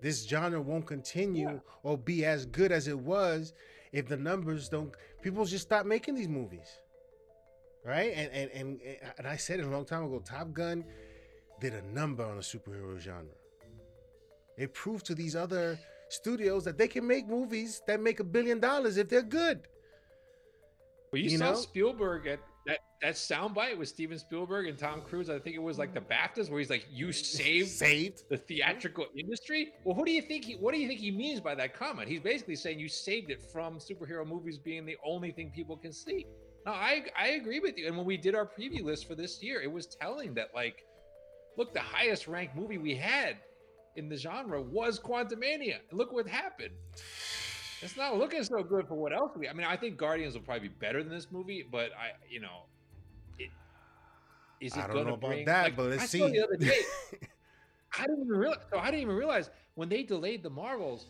This 0.00 0.26
genre 0.26 0.60
won't 0.60 0.86
continue 0.86 1.60
or 1.82 1.98
be 1.98 2.24
as 2.24 2.46
good 2.46 2.70
as 2.72 2.86
it 2.86 2.98
was 2.98 3.52
if 3.92 4.06
the 4.08 4.16
numbers 4.16 4.68
don't. 4.68 4.92
People 5.22 5.44
just 5.44 5.64
stop 5.64 5.84
making 5.84 6.14
these 6.14 6.28
movies, 6.28 6.68
right? 7.84 8.12
And 8.14 8.30
and 8.32 8.50
and 8.52 8.80
and 9.18 9.26
I 9.26 9.36
said 9.36 9.58
it 9.60 9.66
a 9.66 9.72
long 9.76 9.84
time 9.84 10.04
ago. 10.04 10.20
Top 10.24 10.52
Gun 10.52 10.84
did 11.60 11.74
a 11.74 11.82
number 11.82 12.24
on 12.24 12.36
the 12.36 12.42
superhero 12.42 12.98
genre. 12.98 13.38
It 14.56 14.72
proved 14.72 15.04
to 15.06 15.14
these 15.14 15.34
other 15.34 15.78
studios 16.10 16.64
that 16.64 16.76
they 16.78 16.88
can 16.88 17.04
make 17.06 17.26
movies 17.26 17.82
that 17.88 18.00
make 18.00 18.20
a 18.20 18.24
billion 18.24 18.60
dollars 18.60 18.96
if 18.98 19.08
they're 19.08 19.30
good. 19.42 19.58
Well, 21.10 21.20
you, 21.22 21.30
You 21.30 21.38
saw 21.38 21.52
know? 21.52 21.56
Spielberg 21.56 22.26
at 22.26 22.40
that 22.66 22.78
that 23.00 23.14
soundbite 23.14 23.76
with 23.76 23.88
Steven 23.88 24.18
Spielberg 24.18 24.68
and 24.68 24.78
Tom 24.78 25.02
Cruise. 25.02 25.28
I 25.28 25.38
think 25.38 25.56
it 25.56 25.62
was 25.62 25.78
like 25.78 25.92
the 25.92 26.00
BAFTAs 26.00 26.48
where 26.50 26.60
he's 26.60 26.70
like, 26.70 26.86
"You 26.90 27.12
saved 27.12 27.70
Saved. 27.70 28.22
the 28.28 28.36
theatrical 28.36 29.06
industry." 29.18 29.72
Well, 29.84 29.94
who 29.96 30.04
do 30.04 30.12
you 30.12 30.22
think 30.22 30.44
he? 30.44 30.54
What 30.54 30.72
do 30.72 30.80
you 30.80 30.86
think 30.86 31.00
he 31.00 31.10
means 31.10 31.40
by 31.40 31.54
that 31.56 31.74
comment? 31.74 32.08
He's 32.08 32.20
basically 32.20 32.56
saying 32.56 32.78
you 32.78 32.88
saved 32.88 33.30
it 33.30 33.42
from 33.52 33.78
superhero 33.78 34.26
movies 34.26 34.58
being 34.58 34.86
the 34.86 34.96
only 35.04 35.32
thing 35.32 35.50
people 35.50 35.76
can 35.76 35.92
see. 35.92 36.26
No, 36.64 36.72
I 36.72 37.04
I 37.18 37.28
agree 37.30 37.58
with 37.58 37.76
you. 37.76 37.88
And 37.88 37.96
when 37.96 38.06
we 38.06 38.16
did 38.16 38.34
our 38.34 38.46
preview 38.46 38.84
list 38.84 39.08
for 39.08 39.16
this 39.16 39.42
year, 39.42 39.60
it 39.60 39.70
was 39.70 39.86
telling 39.86 40.34
that 40.34 40.50
like, 40.54 40.84
look, 41.56 41.74
the 41.74 41.80
highest 41.80 42.28
ranked 42.28 42.54
movie 42.54 42.78
we 42.78 42.94
had 42.94 43.38
in 43.96 44.08
the 44.08 44.16
genre 44.16 44.62
was 44.62 45.00
Quantumania. 45.00 45.78
And 45.90 45.98
look 45.98 46.12
what 46.12 46.26
happened. 46.28 46.74
It's 47.82 47.96
not 47.96 48.16
looking 48.16 48.44
so 48.44 48.62
good 48.62 48.86
for 48.86 48.94
what 48.94 49.12
else 49.12 49.32
we. 49.36 49.48
I 49.48 49.52
mean, 49.52 49.66
I 49.66 49.76
think 49.76 49.96
Guardians 49.96 50.34
will 50.34 50.42
probably 50.42 50.68
be 50.68 50.74
better 50.80 51.02
than 51.02 51.12
this 51.12 51.26
movie, 51.32 51.66
but 51.68 51.90
I, 51.92 52.12
you 52.30 52.40
know, 52.40 52.62
it 53.38 53.50
is 54.60 54.76
it 54.76 54.84
I 54.84 54.86
don't 54.86 55.06
know 55.06 55.14
about 55.14 55.30
bring, 55.30 55.44
that, 55.46 55.64
like, 55.64 55.76
but 55.76 55.90
let's 55.90 56.04
I 56.04 56.06
see. 56.06 56.30
the 56.30 56.44
other 56.44 56.56
day. 56.56 56.80
I 57.98 58.02
didn't 58.02 58.24
even 58.24 58.36
realize. 58.36 58.60
So 58.72 58.78
I 58.78 58.86
didn't 58.86 59.00
even 59.00 59.16
realize 59.16 59.50
when 59.74 59.88
they 59.88 60.04
delayed 60.04 60.44
the 60.44 60.50
Marvels, 60.50 61.06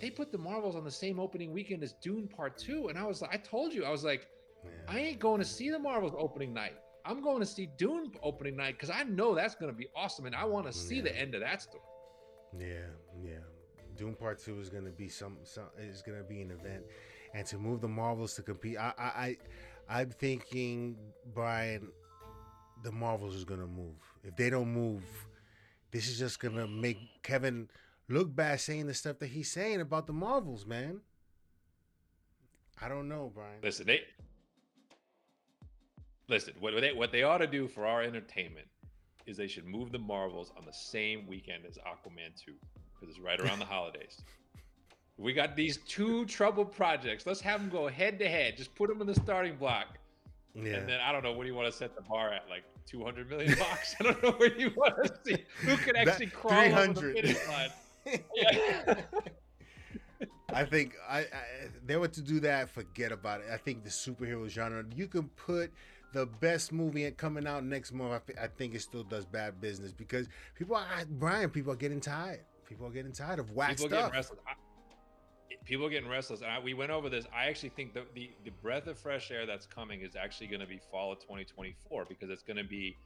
they 0.00 0.10
put 0.10 0.32
the 0.32 0.38
Marvels 0.38 0.76
on 0.76 0.84
the 0.84 0.90
same 0.90 1.20
opening 1.20 1.52
weekend 1.52 1.82
as 1.82 1.92
Dune 2.02 2.26
Part 2.26 2.56
Two, 2.56 2.88
and 2.88 2.98
I 2.98 3.04
was 3.04 3.20
like, 3.20 3.32
I 3.32 3.36
told 3.36 3.74
you, 3.74 3.84
I 3.84 3.90
was 3.90 4.02
like, 4.02 4.26
I 4.88 4.98
ain't 4.98 5.18
going 5.18 5.40
to 5.40 5.46
see 5.46 5.70
the 5.70 5.78
Marvels 5.78 6.14
opening 6.18 6.54
night. 6.54 6.74
I'm 7.04 7.22
going 7.22 7.40
to 7.40 7.46
see 7.46 7.68
Dune 7.76 8.12
opening 8.22 8.56
night 8.56 8.76
because 8.78 8.88
I 8.88 9.02
know 9.02 9.34
that's 9.34 9.54
going 9.54 9.70
to 9.70 9.76
be 9.76 9.88
awesome, 9.94 10.24
and 10.24 10.34
I 10.34 10.44
want 10.44 10.66
to 10.66 10.72
see 10.72 11.02
the 11.02 11.14
end 11.14 11.34
of 11.34 11.42
that 11.42 11.60
story. 11.60 11.82
Yeah, 12.58 12.86
yeah. 13.22 13.38
Dune 13.96 14.14
Part 14.14 14.38
Two 14.38 14.60
is 14.60 14.68
gonna 14.68 14.90
be 14.90 15.08
some, 15.08 15.36
some 15.44 15.64
is 15.78 16.02
gonna 16.02 16.22
be 16.22 16.40
an 16.42 16.50
event, 16.50 16.84
and 17.34 17.46
to 17.46 17.58
move 17.58 17.80
the 17.80 17.88
Marvels 17.88 18.34
to 18.34 18.42
compete, 18.42 18.78
I, 18.78 18.92
I, 18.98 19.02
I 19.04 19.36
I'm 20.00 20.10
thinking 20.10 20.96
Brian, 21.34 21.88
the 22.82 22.92
Marvels 22.92 23.34
is 23.34 23.44
gonna 23.44 23.66
move. 23.66 23.96
If 24.22 24.36
they 24.36 24.50
don't 24.50 24.72
move, 24.72 25.02
this 25.90 26.08
is 26.08 26.18
just 26.18 26.40
gonna 26.40 26.66
make 26.66 26.98
Kevin 27.22 27.68
look 28.08 28.34
bad 28.34 28.60
saying 28.60 28.86
the 28.86 28.94
stuff 28.94 29.18
that 29.20 29.28
he's 29.28 29.50
saying 29.50 29.80
about 29.80 30.06
the 30.06 30.12
Marvels, 30.12 30.66
man. 30.66 31.00
I 32.80 32.88
don't 32.88 33.08
know, 33.08 33.30
Brian. 33.34 33.60
Listen, 33.62 33.86
they 33.86 34.00
listen. 36.28 36.54
What 36.58 36.74
they 36.80 36.92
what 36.92 37.12
they 37.12 37.22
ought 37.22 37.38
to 37.38 37.46
do 37.46 37.68
for 37.68 37.86
our 37.86 38.02
entertainment 38.02 38.66
is 39.26 39.36
they 39.36 39.46
should 39.46 39.66
move 39.66 39.92
the 39.92 39.98
Marvels 39.98 40.52
on 40.58 40.64
the 40.64 40.72
same 40.72 41.26
weekend 41.26 41.64
as 41.66 41.78
Aquaman 41.78 42.34
two 42.36 42.54
because 43.04 43.16
it's 43.16 43.24
right 43.24 43.40
around 43.40 43.58
the 43.58 43.64
holidays. 43.64 44.22
We 45.16 45.32
got 45.32 45.54
these 45.56 45.78
two 45.86 46.24
troubled 46.26 46.72
projects. 46.72 47.26
Let's 47.26 47.40
have 47.42 47.60
them 47.60 47.70
go 47.70 47.86
head 47.88 48.18
to 48.18 48.28
head. 48.28 48.56
Just 48.56 48.74
put 48.74 48.88
them 48.88 49.00
in 49.00 49.06
the 49.06 49.14
starting 49.14 49.56
block, 49.56 49.98
Yeah. 50.54 50.74
and 50.74 50.88
then 50.88 51.00
I 51.00 51.12
don't 51.12 51.22
know 51.22 51.32
what 51.32 51.44
do 51.44 51.48
you 51.48 51.54
want 51.54 51.70
to 51.70 51.76
set 51.76 51.94
the 51.94 52.02
bar 52.02 52.32
at, 52.32 52.48
like 52.48 52.64
two 52.86 53.04
hundred 53.04 53.30
million 53.30 53.54
bucks. 53.58 53.94
I 54.00 54.04
don't 54.04 54.22
know 54.22 54.32
where 54.32 54.56
you 54.58 54.70
want 54.76 54.96
to 55.04 55.12
see 55.24 55.44
who 55.60 55.76
That- 55.92 56.08
actually 56.08 56.26
crawl 56.26 56.52
over 56.60 56.86
the 56.92 57.00
300. 57.00 57.14
finish 57.14 57.48
line. 57.48 58.20
Yeah. 58.34 59.00
I 60.52 60.64
think 60.64 60.94
I, 61.08 61.20
I 61.20 61.26
they 61.84 61.96
were 61.96 62.08
to 62.08 62.20
do 62.20 62.40
that. 62.40 62.70
Forget 62.70 63.12
about 63.12 63.40
it. 63.40 63.46
I 63.52 63.56
think 63.56 63.82
the 63.84 63.90
superhero 63.90 64.48
genre. 64.48 64.84
You 64.94 65.06
can 65.08 65.28
put 65.30 65.72
the 66.12 66.26
best 66.26 66.72
movie 66.72 67.08
coming 67.12 67.46
out 67.46 67.64
next 67.64 67.92
month. 67.92 68.22
I, 68.38 68.44
I 68.44 68.46
think 68.48 68.74
it 68.74 68.82
still 68.82 69.02
does 69.04 69.24
bad 69.24 69.60
business 69.60 69.92
because 69.92 70.28
people 70.56 70.76
are 70.76 70.84
Brian. 71.08 71.50
People 71.50 71.72
are 71.72 71.76
getting 71.76 72.00
tired. 72.00 72.40
People 72.74 72.88
are 72.88 72.92
getting 72.92 73.12
tired 73.12 73.38
of 73.38 73.52
whack 73.52 73.68
people 73.70 73.86
stuff. 73.86 74.06
getting 74.06 74.12
restless. 74.16 74.40
I, 74.48 74.54
people 75.64 75.86
are 75.86 75.90
getting 75.90 76.08
restless, 76.08 76.40
and 76.40 76.50
I, 76.50 76.58
we 76.58 76.74
went 76.74 76.90
over 76.90 77.08
this. 77.08 77.24
I 77.32 77.46
actually 77.46 77.68
think 77.68 77.94
the, 77.94 78.02
the 78.16 78.32
the 78.44 78.50
breath 78.50 78.88
of 78.88 78.98
fresh 78.98 79.30
air 79.30 79.46
that's 79.46 79.64
coming 79.64 80.00
is 80.00 80.16
actually 80.16 80.48
going 80.48 80.60
to 80.60 80.66
be 80.66 80.80
fall 80.90 81.12
of 81.12 81.20
2024 81.20 82.06
because 82.08 82.30
it's 82.30 82.42
going 82.42 82.56
to 82.56 82.64
be 82.64 82.96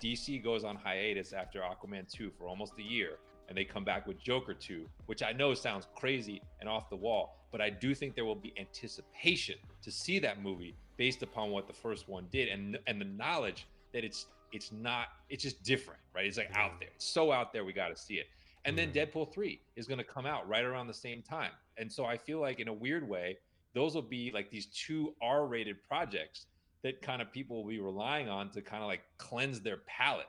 DC 0.00 0.44
goes 0.44 0.62
on 0.62 0.76
hiatus 0.76 1.32
after 1.32 1.58
Aquaman 1.58 2.08
2 2.08 2.30
for 2.38 2.46
almost 2.46 2.74
a 2.78 2.82
year, 2.82 3.18
and 3.48 3.58
they 3.58 3.64
come 3.64 3.84
back 3.84 4.06
with 4.06 4.16
Joker 4.22 4.54
2, 4.54 4.86
which 5.06 5.24
I 5.24 5.32
know 5.32 5.54
sounds 5.54 5.88
crazy 5.96 6.40
and 6.60 6.68
off 6.68 6.88
the 6.88 6.94
wall, 6.94 7.44
but 7.50 7.60
I 7.60 7.68
do 7.68 7.96
think 7.96 8.14
there 8.14 8.24
will 8.24 8.36
be 8.36 8.54
anticipation 8.60 9.56
to 9.82 9.90
see 9.90 10.20
that 10.20 10.40
movie 10.40 10.76
based 10.96 11.24
upon 11.24 11.50
what 11.50 11.66
the 11.66 11.74
first 11.74 12.08
one 12.08 12.28
did, 12.30 12.48
and 12.48 12.78
and 12.86 13.00
the 13.00 13.06
knowledge 13.06 13.66
that 13.92 14.04
it's 14.04 14.26
it's 14.52 14.70
not 14.70 15.08
it's 15.28 15.42
just 15.42 15.64
different, 15.64 16.00
right? 16.14 16.26
It's 16.26 16.38
like 16.38 16.56
out 16.56 16.78
there, 16.78 16.90
it's 16.94 17.04
so 17.04 17.32
out 17.32 17.52
there, 17.52 17.64
we 17.64 17.72
got 17.72 17.88
to 17.88 17.96
see 17.96 18.14
it. 18.14 18.26
And 18.66 18.76
then 18.76 18.92
Deadpool 18.92 19.32
3 19.32 19.60
is 19.76 19.86
going 19.86 19.98
to 19.98 20.04
come 20.04 20.26
out 20.26 20.46
right 20.48 20.64
around 20.64 20.88
the 20.88 20.94
same 20.94 21.22
time. 21.22 21.52
And 21.78 21.90
so 21.90 22.04
I 22.04 22.18
feel 22.18 22.40
like 22.40 22.58
in 22.58 22.66
a 22.66 22.72
weird 22.72 23.08
way, 23.08 23.38
those 23.74 23.94
will 23.94 24.02
be 24.02 24.32
like 24.34 24.50
these 24.50 24.66
two 24.66 25.14
R-rated 25.22 25.82
projects 25.84 26.46
that 26.82 27.00
kind 27.00 27.22
of 27.22 27.30
people 27.30 27.62
will 27.62 27.70
be 27.70 27.78
relying 27.78 28.28
on 28.28 28.50
to 28.50 28.60
kind 28.60 28.82
of 28.82 28.88
like 28.88 29.02
cleanse 29.18 29.60
their 29.60 29.78
palate. 29.86 30.26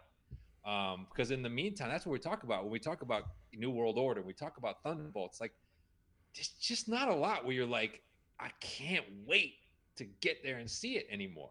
Um, 0.66 1.08
because 1.10 1.32
in 1.32 1.42
the 1.42 1.50
meantime, 1.50 1.90
that's 1.90 2.06
what 2.06 2.14
we 2.14 2.20
talk 2.20 2.44
about 2.44 2.64
when 2.64 2.72
we 2.72 2.80
talk 2.80 3.02
about 3.02 3.24
New 3.54 3.72
World 3.72 3.98
Order. 3.98 4.22
We 4.22 4.34
talk 4.34 4.58
about 4.58 4.84
Thunderbolts. 4.84 5.42
Like, 5.42 5.54
there's 6.36 6.50
just 6.62 6.88
not 6.88 7.10
a 7.10 7.16
lot 7.16 7.44
where 7.44 7.54
you're 7.54 7.66
like, 7.66 8.02
I 8.40 8.50
can't 8.60 9.06
wait 9.26 9.56
to 9.96 10.06
get 10.22 10.44
there 10.44 10.58
and 10.58 10.70
see 10.70 10.98
it 10.98 11.08
anymore. 11.10 11.50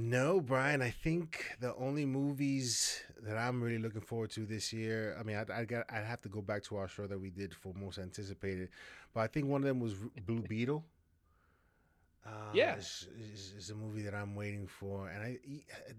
No, 0.00 0.40
Brian. 0.40 0.80
I 0.80 0.90
think 0.90 1.44
the 1.60 1.74
only 1.74 2.06
movies 2.06 3.02
that 3.22 3.36
I'm 3.36 3.60
really 3.60 3.78
looking 3.78 4.00
forward 4.00 4.30
to 4.30 4.46
this 4.46 4.72
year. 4.72 5.16
I 5.18 5.24
mean, 5.24 5.36
I, 5.36 5.44
I 5.60 5.64
got 5.64 5.86
I'd 5.90 6.04
have 6.04 6.20
to 6.22 6.28
go 6.28 6.40
back 6.40 6.62
to 6.64 6.76
our 6.76 6.86
show 6.86 7.08
that 7.08 7.18
we 7.18 7.30
did 7.30 7.52
for 7.52 7.74
most 7.74 7.98
anticipated, 7.98 8.68
but 9.12 9.20
I 9.22 9.26
think 9.26 9.48
one 9.48 9.60
of 9.62 9.66
them 9.66 9.80
was 9.80 9.94
Blue 10.24 10.40
Beetle. 10.42 10.84
Uh, 12.24 12.30
Yeah. 12.52 12.76
is, 12.76 13.08
is, 13.18 13.54
is 13.58 13.70
a 13.70 13.74
movie 13.74 14.02
that 14.02 14.14
I'm 14.14 14.36
waiting 14.36 14.68
for. 14.68 15.08
And 15.08 15.20
I 15.20 15.38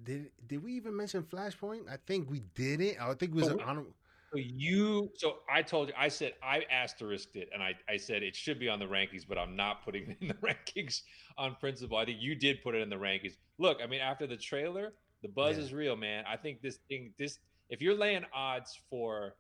did 0.06 0.32
did 0.48 0.64
we 0.64 0.74
even 0.74 0.96
mention 0.96 1.24
Flashpoint? 1.24 1.90
I 1.92 1.98
think 2.08 2.30
we 2.30 2.40
didn't. 2.56 3.02
I 3.02 3.08
think 3.16 3.32
it 3.34 3.36
was 3.36 3.50
Oh, 3.50 3.52
an 3.52 3.58
we- 3.58 3.64
honor. 3.64 3.84
So 4.32 4.38
you, 4.38 5.10
so 5.16 5.38
I 5.52 5.62
told 5.64 5.88
you, 5.88 5.94
I 5.98 6.08
said 6.08 6.34
I 6.44 6.64
asterisked 6.72 7.36
it, 7.36 7.50
and 7.54 7.64
I, 7.64 7.74
I 7.90 7.98
said 7.98 8.22
it 8.22 8.36
should 8.36 8.60
be 8.60 8.70
on 8.70 8.78
the 8.80 8.86
rankings, 8.86 9.26
but 9.28 9.38
I'm 9.40 9.56
not 9.56 9.84
putting 9.84 10.10
it 10.12 10.18
in 10.22 10.28
the 10.28 10.34
rankings 10.76 11.02
on 11.38 11.56
principle. 11.56 11.98
I 11.98 12.06
think 12.06 12.20
you 12.22 12.36
did 12.36 12.62
put 12.62 12.76
it 12.76 12.82
in 12.82 12.90
the 12.90 12.96
rankings. 12.96 13.34
Look, 13.58 13.80
I 13.84 13.88
mean, 13.88 14.02
after 14.02 14.28
the 14.28 14.38
trailer, 14.38 14.94
the 15.24 15.30
buzz 15.30 15.58
Yeah. 15.58 15.64
is 15.64 15.74
real, 15.74 15.96
man. 15.96 16.26
I 16.28 16.38
think 16.38 16.62
this 16.62 16.78
thing, 16.90 17.14
this, 17.18 17.40
if 17.70 17.82
you're 17.82 17.96
laying 17.98 18.24
odds 18.34 18.80
for 18.90 19.34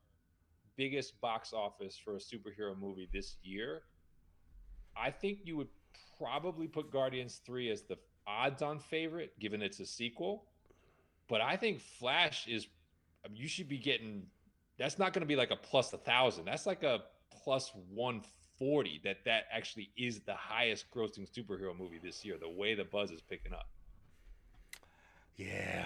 biggest 0.75 1.19
box 1.22 1.53
office 1.53 1.98
for 2.03 2.15
a 2.15 2.19
superhero 2.19 2.77
movie 2.77 3.08
this 3.13 3.36
year, 3.43 3.84
I 4.98 5.12
think 5.12 5.39
you 5.43 5.55
would 5.58 5.67
probably 6.17 6.67
put 6.67 6.91
Guardians 6.91 7.41
3 7.46 7.69
as 7.69 7.84
the 7.84 7.98
odds 8.27 8.62
on 8.62 8.79
favorite, 8.79 9.38
given 9.39 9.62
it's 9.62 9.79
a 9.79 9.86
sequel. 9.86 10.46
But 11.27 11.41
I 11.41 11.58
think 11.58 11.79
Flash 11.79 12.48
is, 12.48 12.67
I 13.24 13.27
mean, 13.27 13.38
you 13.38 13.48
should 13.48 13.69
be 13.69 13.77
getting, 13.77 14.24
that's 14.80 14.98
not 14.98 15.14
going 15.14 15.22
to 15.22 15.28
be 15.28 15.36
like 15.36 15.52
a 15.52 15.56
plus 15.56 15.92
a 15.94 15.98
thousand. 15.98 16.46
That's 16.46 16.66
like 16.66 16.84
a 16.84 17.02
plus 17.44 17.72
140 17.94 19.02
that 19.04 19.18
that 19.26 19.44
actually 19.52 19.92
is 19.98 20.22
the 20.22 20.34
highest 20.34 20.90
grossing 20.90 21.30
superhero 21.30 21.78
movie 21.78 22.00
this 22.02 22.24
year, 22.26 22.38
the 22.40 22.50
way 22.50 22.74
the 22.74 22.86
buzz 22.86 23.12
is 23.12 23.22
picking 23.22 23.54
up. 23.54 23.68
Yeah, 25.36 25.86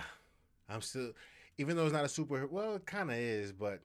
I'm 0.69 0.81
still, 0.81 1.11
even 1.57 1.75
though 1.75 1.83
it's 1.85 1.93
not 1.93 2.05
a 2.05 2.07
superhero. 2.07 2.49
Well, 2.49 2.75
it 2.75 2.85
kind 2.85 3.11
of 3.11 3.17
is, 3.17 3.51
but 3.51 3.81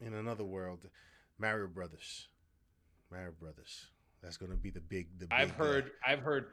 in 0.00 0.14
another 0.14 0.44
world, 0.44 0.88
Mario 1.38 1.66
Brothers, 1.66 2.28
Mario 3.10 3.32
Brothers. 3.40 3.86
That's 4.22 4.36
gonna 4.36 4.54
be 4.56 4.70
the 4.70 4.80
big. 4.80 5.08
The 5.18 5.26
big 5.26 5.32
I've 5.32 5.50
heard, 5.52 5.92
I've 6.06 6.20
heard, 6.20 6.48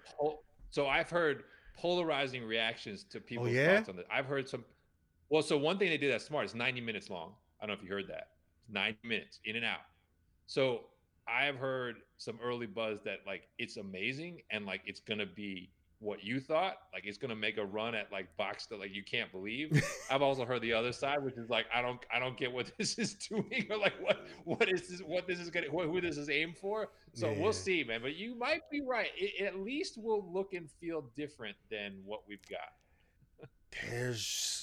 so 0.70 0.88
I've 0.88 1.10
heard 1.10 1.44
polarizing 1.78 2.44
reactions 2.46 3.04
to 3.12 3.20
people's 3.20 3.50
Oh, 3.50 3.52
yeah? 3.52 3.76
thoughts 3.78 3.90
on 3.90 3.96
this. 3.98 4.06
I've 4.10 4.26
heard 4.26 4.48
some. 4.48 4.64
Well, 5.30 5.42
so 5.44 5.58
one 5.58 5.78
thing 5.78 5.90
they 5.90 5.98
did 5.98 6.12
that's 6.12 6.24
smart 6.26 6.46
is 6.46 6.56
90 6.56 6.80
minutes 6.82 7.10
long. 7.10 7.34
I 7.62 7.66
don't 7.66 7.76
know 7.76 7.82
if 7.82 7.88
you 7.88 7.94
heard 7.94 8.08
that. 8.10 8.30
90 8.70 9.00
minutes 9.08 9.40
in 9.46 9.56
and 9.56 9.66
out. 9.66 9.82
So 10.46 10.82
I've 11.28 11.56
heard 11.56 11.98
some 12.18 12.38
early 12.44 12.68
buzz 12.68 13.00
that 13.06 13.20
like 13.26 13.48
it's 13.58 13.78
amazing 13.78 14.42
and 14.52 14.66
like 14.66 14.82
it's 14.86 15.00
gonna 15.00 15.26
be 15.26 15.70
what 16.00 16.24
you 16.24 16.40
thought. 16.40 16.78
Like 16.94 17.06
it's 17.06 17.18
gonna 17.18 17.36
make 17.36 17.58
a 17.58 17.66
run 17.66 17.96
at 17.96 18.12
like 18.12 18.28
box 18.38 18.66
that 18.68 18.80
like 18.80 18.94
you 18.94 19.04
can't 19.04 19.32
believe. 19.32 19.84
I've 20.12 20.22
also 20.22 20.46
heard 20.46 20.62
the 20.62 20.74
other 20.74 20.92
side, 20.94 21.24
which 21.24 21.36
is 21.38 21.50
like 21.50 21.66
I 21.74 21.82
don't 21.82 22.00
I 22.14 22.20
don't 22.20 22.38
get 22.38 22.52
what 22.52 22.72
this 22.78 22.98
is 22.98 23.14
doing 23.16 23.68
or 23.70 23.78
like 23.78 23.94
what 24.02 24.26
what 24.46 24.70
is 24.72 24.88
this 24.88 25.00
what 25.02 25.28
this 25.28 25.40
is 25.40 25.50
gonna 25.50 25.68
who 25.68 25.82
who 25.84 26.00
this 26.02 26.18
is 26.18 26.30
aimed 26.30 26.58
for. 26.58 26.90
So 27.14 27.32
Yeah. 27.32 27.42
we'll 27.42 27.54
see, 27.54 27.84
man. 27.84 28.02
But 28.02 28.16
you 28.16 28.36
might 28.36 28.62
be 28.70 28.82
right. 28.82 29.10
It, 29.18 29.44
at 29.44 29.60
least 29.60 29.98
will 29.98 30.26
look 30.32 30.54
and 30.54 30.70
feel 30.80 31.10
different 31.16 31.56
than 31.72 31.94
what 32.06 32.22
we've 32.28 32.46
got. 32.50 32.74
There's 33.72 34.57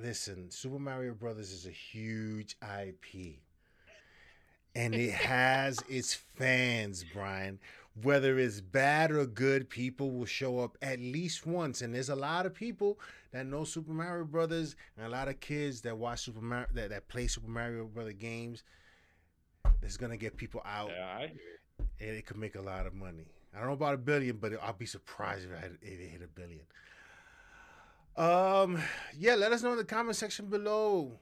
listen, 0.00 0.50
Super 0.50 0.78
Mario 0.78 1.14
Brothers 1.14 1.52
is 1.52 1.66
a 1.66 1.70
huge 1.70 2.56
IP. 2.62 3.36
And 4.74 4.94
it 4.94 5.12
has 5.12 5.78
its 5.88 6.14
fans, 6.14 7.04
Brian. 7.12 7.58
Whether 8.02 8.38
it's 8.38 8.60
bad 8.60 9.10
or 9.10 9.26
good, 9.26 9.68
people 9.68 10.10
will 10.10 10.24
show 10.24 10.60
up 10.60 10.78
at 10.80 10.98
least 10.98 11.46
once. 11.46 11.82
And 11.82 11.94
there's 11.94 12.08
a 12.08 12.16
lot 12.16 12.46
of 12.46 12.54
people 12.54 12.98
that 13.32 13.46
know 13.46 13.64
Super 13.64 13.92
Mario 13.92 14.24
Brothers 14.24 14.76
and 14.96 15.06
a 15.06 15.10
lot 15.10 15.28
of 15.28 15.40
kids 15.40 15.82
that 15.82 15.96
watch 15.96 16.20
Super 16.20 16.40
Mario 16.40 16.66
that, 16.72 16.88
that 16.88 17.08
play 17.08 17.26
Super 17.26 17.50
Mario 17.50 17.84
Brother 17.84 18.12
games. 18.12 18.62
That's 19.82 19.96
gonna 19.96 20.16
get 20.16 20.36
people 20.36 20.62
out 20.64 20.90
Yeah, 20.90 21.04
I 21.06 21.32
and 22.00 22.10
it 22.16 22.26
could 22.26 22.36
make 22.36 22.54
a 22.54 22.60
lot 22.62 22.86
of 22.86 22.94
money. 22.94 23.26
I 23.54 23.58
don't 23.58 23.66
know 23.66 23.74
about 23.74 23.94
a 23.94 23.98
billion, 23.98 24.36
but 24.36 24.52
I'll 24.62 24.72
be 24.72 24.86
surprised 24.86 25.46
if 25.46 25.82
it 25.82 26.10
hit 26.10 26.22
a 26.22 26.28
billion. 26.28 26.62
Um, 28.16 28.78
yeah, 29.18 29.34
let 29.34 29.52
us 29.52 29.62
know 29.62 29.72
in 29.72 29.78
the 29.78 29.84
comment 29.84 30.16
section 30.16 30.46
below. 30.46 31.18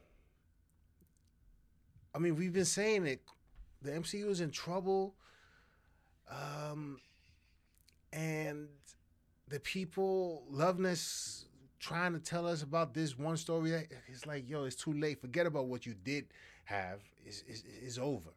I 2.14 2.18
mean, 2.18 2.36
we've 2.36 2.52
been 2.52 2.64
saying 2.64 3.06
it. 3.06 3.20
The 3.82 3.92
MCU 3.92 4.28
is 4.28 4.40
in 4.40 4.50
trouble. 4.50 5.14
Um, 6.30 6.98
and 8.12 8.68
the 9.48 9.60
people 9.60 10.44
loving 10.50 10.86
us, 10.86 11.46
trying 11.78 12.12
to 12.12 12.18
tell 12.18 12.46
us 12.46 12.62
about 12.62 12.92
this 12.92 13.16
one 13.16 13.36
story. 13.36 13.88
It's 14.08 14.26
like, 14.26 14.48
yo, 14.48 14.64
it's 14.64 14.76
too 14.76 14.92
late. 14.92 15.20
Forget 15.20 15.46
about 15.46 15.66
what 15.66 15.86
you 15.86 15.94
did 15.94 16.26
have. 16.64 17.00
Is 17.24 17.44
it's, 17.46 17.62
it's 17.82 17.98
over. 17.98 18.30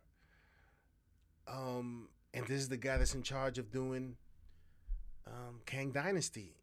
Um, 1.48 2.08
and 2.34 2.46
this 2.46 2.62
is 2.62 2.70
the 2.70 2.78
guy 2.78 2.98
that's 2.98 3.16
in 3.16 3.24
charge 3.24 3.58
of 3.58 3.72
doing 3.72 4.16
um, 5.28 5.60
Kang 5.66 5.92
Dynasty. 5.92 6.56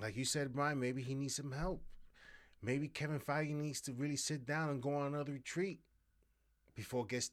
Like 0.00 0.16
you 0.16 0.24
said, 0.24 0.52
Brian, 0.52 0.80
maybe 0.80 1.02
he 1.02 1.14
needs 1.14 1.36
some 1.36 1.52
help. 1.52 1.82
Maybe 2.62 2.88
Kevin 2.88 3.20
Feige 3.20 3.50
needs 3.50 3.80
to 3.82 3.92
really 3.92 4.16
sit 4.16 4.46
down 4.46 4.70
and 4.70 4.82
go 4.82 4.96
on 4.96 5.14
another 5.14 5.32
retreat 5.32 5.80
before 6.74 7.04
gets 7.04 7.30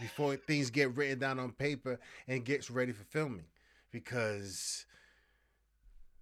before 0.00 0.36
things 0.46 0.70
get 0.70 0.94
written 0.96 1.18
down 1.18 1.38
on 1.38 1.52
paper 1.52 1.98
and 2.28 2.44
gets 2.44 2.70
ready 2.70 2.92
for 2.92 3.04
filming. 3.04 3.46
Because 3.90 4.86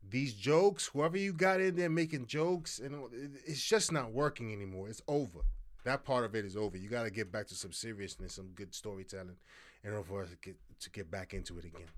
these 0.09 0.35
jokes, 0.35 0.87
whoever 0.87 1.17
you 1.17 1.33
got 1.33 1.61
in 1.61 1.77
there 1.77 1.91
making 1.91 2.27
jokes, 2.27 2.79
and 2.79 2.95
it's 3.47 3.65
just 3.65 3.93
not 3.93 4.13
working 4.13 4.53
anymore. 4.53 4.89
It's 4.89 5.03
over. 5.09 5.41
That 5.85 6.05
part 6.05 6.25
of 6.25 6.35
it 6.35 6.45
is 6.45 6.57
over. 6.57 6.77
You 6.77 6.89
got 6.89 7.05
to 7.05 7.11
get 7.11 7.33
back 7.33 7.47
to 7.49 7.55
some 7.55 7.73
seriousness, 7.73 8.35
some 8.35 8.51
good 8.55 8.75
storytelling, 8.75 9.37
in 9.83 9.93
order 9.93 10.05
for 10.05 10.23
us 10.23 10.31
to 10.31 10.37
get 10.37 10.57
to 10.81 10.91
get 10.91 11.11
back 11.11 11.33
into 11.35 11.59
it 11.59 11.65
again. 11.65 11.89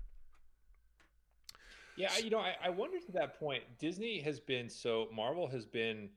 Yeah, 1.95 2.17
you 2.17 2.29
know, 2.29 2.39
I, 2.39 2.55
I 2.63 2.69
wonder 2.69 2.99
to 2.99 3.11
that 3.13 3.39
point, 3.39 3.63
Disney 3.79 4.19
has 4.21 4.39
been 4.39 4.69
so 4.69 5.07
Marvel 5.13 5.47
has 5.47 5.65
been 5.65 6.09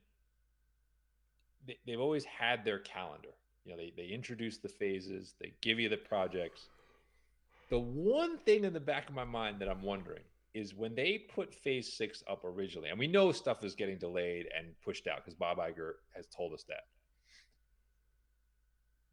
they, 1.65 1.77
they've 1.85 1.99
always 1.99 2.25
had 2.25 2.65
their 2.65 2.79
calendar. 2.79 3.29
You 3.65 3.71
know, 3.71 3.77
they 3.77 3.93
they 3.95 4.07
introduce 4.07 4.57
the 4.57 4.69
phases, 4.69 5.35
they 5.39 5.53
give 5.61 5.79
you 5.79 5.89
the 5.89 5.97
projects. 5.97 6.67
The 7.69 7.79
one 7.79 8.37
thing 8.39 8.63
in 8.63 8.73
the 8.73 8.79
back 8.79 9.09
of 9.09 9.15
my 9.15 9.25
mind 9.25 9.59
that 9.59 9.69
I'm 9.69 9.81
wondering 9.81 10.23
is 10.53 10.73
when 10.73 10.95
they 10.95 11.25
put 11.35 11.53
phase 11.53 11.93
six 11.93 12.23
up 12.29 12.43
originally, 12.43 12.89
and 12.89 12.97
we 12.97 13.07
know 13.07 13.31
stuff 13.31 13.63
is 13.63 13.75
getting 13.75 13.97
delayed 13.97 14.47
and 14.57 14.67
pushed 14.83 15.05
out 15.05 15.17
because 15.17 15.35
Bob 15.35 15.57
Iger 15.57 15.93
has 16.15 16.25
told 16.27 16.53
us 16.53 16.63
that. 16.69 16.85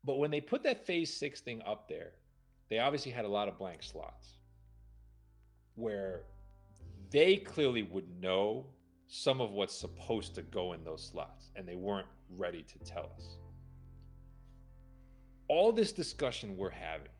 But 0.04 0.18
when 0.18 0.30
they 0.30 0.40
put 0.40 0.62
that 0.62 0.86
phase 0.86 1.14
six 1.14 1.40
thing 1.40 1.62
up 1.66 1.88
there, 1.88 2.12
they 2.70 2.78
obviously 2.78 3.10
had 3.10 3.24
a 3.24 3.28
lot 3.28 3.48
of 3.48 3.58
blank 3.58 3.82
slots 3.82 4.34
where 5.74 6.22
they 7.14 7.36
clearly 7.36 7.84
would 7.84 8.20
know 8.20 8.66
some 9.06 9.40
of 9.40 9.52
what's 9.52 9.78
supposed 9.78 10.34
to 10.34 10.42
go 10.42 10.72
in 10.72 10.82
those 10.82 11.10
slots 11.12 11.50
and 11.54 11.66
they 11.66 11.76
weren't 11.76 12.08
ready 12.36 12.64
to 12.64 12.78
tell 12.80 13.12
us. 13.16 13.38
All 15.46 15.70
this 15.70 15.92
discussion 15.92 16.56
we're 16.56 16.70
having, 16.70 17.12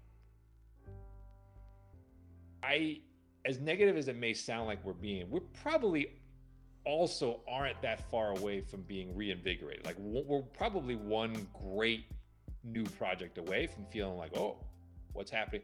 I, 2.65 3.03
as 3.45 3.61
negative 3.61 3.97
as 3.97 4.09
it 4.09 4.17
may 4.17 4.35
sound 4.35 4.67
like 4.67 4.85
we're 4.85 4.95
being, 4.95 5.31
we're 5.31 5.41
probably 5.63 6.09
also 6.85 7.43
aren't 7.49 7.81
that 7.83 8.11
far 8.11 8.31
away 8.31 8.63
from 8.63 8.83
being 8.83 9.15
reinvigorated. 9.15 9.87
Like 9.87 9.97
we're 10.01 10.43
probably 10.43 10.97
one 10.97 11.47
great 11.73 12.07
new 12.65 12.83
project 12.83 13.39
away 13.39 13.69
from 13.69 13.87
feeling 13.93 14.17
like, 14.17 14.37
oh, 14.37 14.57
what's 15.13 15.31
happening? 15.31 15.63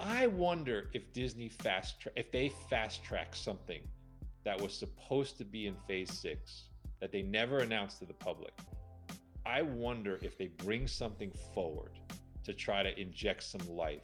I 0.00 0.28
wonder 0.28 0.90
if 0.94 1.12
Disney 1.12 1.48
fast 1.48 2.00
tra- 2.00 2.12
if 2.16 2.30
they 2.30 2.52
fast 2.70 3.02
track 3.02 3.34
something 3.34 3.82
that 4.44 4.60
was 4.60 4.72
supposed 4.72 5.38
to 5.38 5.44
be 5.44 5.66
in 5.66 5.74
phase 5.86 6.12
six 6.12 6.64
that 7.00 7.12
they 7.12 7.22
never 7.22 7.58
announced 7.58 7.98
to 7.98 8.06
the 8.06 8.14
public. 8.14 8.52
I 9.44 9.62
wonder 9.62 10.18
if 10.22 10.38
they 10.38 10.48
bring 10.48 10.86
something 10.86 11.32
forward 11.54 11.98
to 12.44 12.52
try 12.52 12.82
to 12.82 12.98
inject 13.00 13.42
some 13.42 13.66
life 13.68 14.02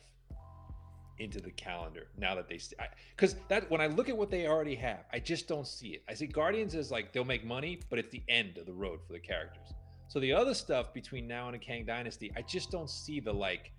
into 1.18 1.40
the 1.40 1.50
calendar 1.52 2.09
now 2.18 2.35
that 2.35 2.48
they 2.48 2.59
see. 2.59 2.74
because 3.16 3.37
that 3.48 3.70
when 3.70 3.80
I 3.80 3.87
look 3.87 4.09
at 4.09 4.16
what 4.16 4.30
they 4.30 4.48
already 4.48 4.74
have, 4.76 5.04
I 5.12 5.20
just 5.20 5.46
don't 5.46 5.66
see 5.66 5.88
it. 5.88 6.02
I 6.09 6.14
see 6.14 6.26
Guardians 6.26 6.74
as 6.74 6.90
like 6.90 7.12
they'll 7.12 7.24
make 7.24 7.44
money, 7.44 7.80
but 7.88 7.98
it's 7.98 8.11
the 8.11 8.22
end 8.28 8.59
of 8.59 8.66
the 8.66 8.72
road 8.72 9.00
for 9.07 9.12
the 9.12 9.20
characters. 9.20 9.74
So 10.09 10.18
the 10.18 10.33
other 10.33 10.54
stuff 10.54 10.92
between 10.92 11.26
now 11.28 11.46
and 11.46 11.57
a 11.57 11.59
Kang 11.59 11.85
Dynasty, 11.85 12.33
I 12.37 12.42
just 12.42 12.70
don't 12.70 12.90
see 12.90 13.20
the 13.20 13.33
like 13.33 13.72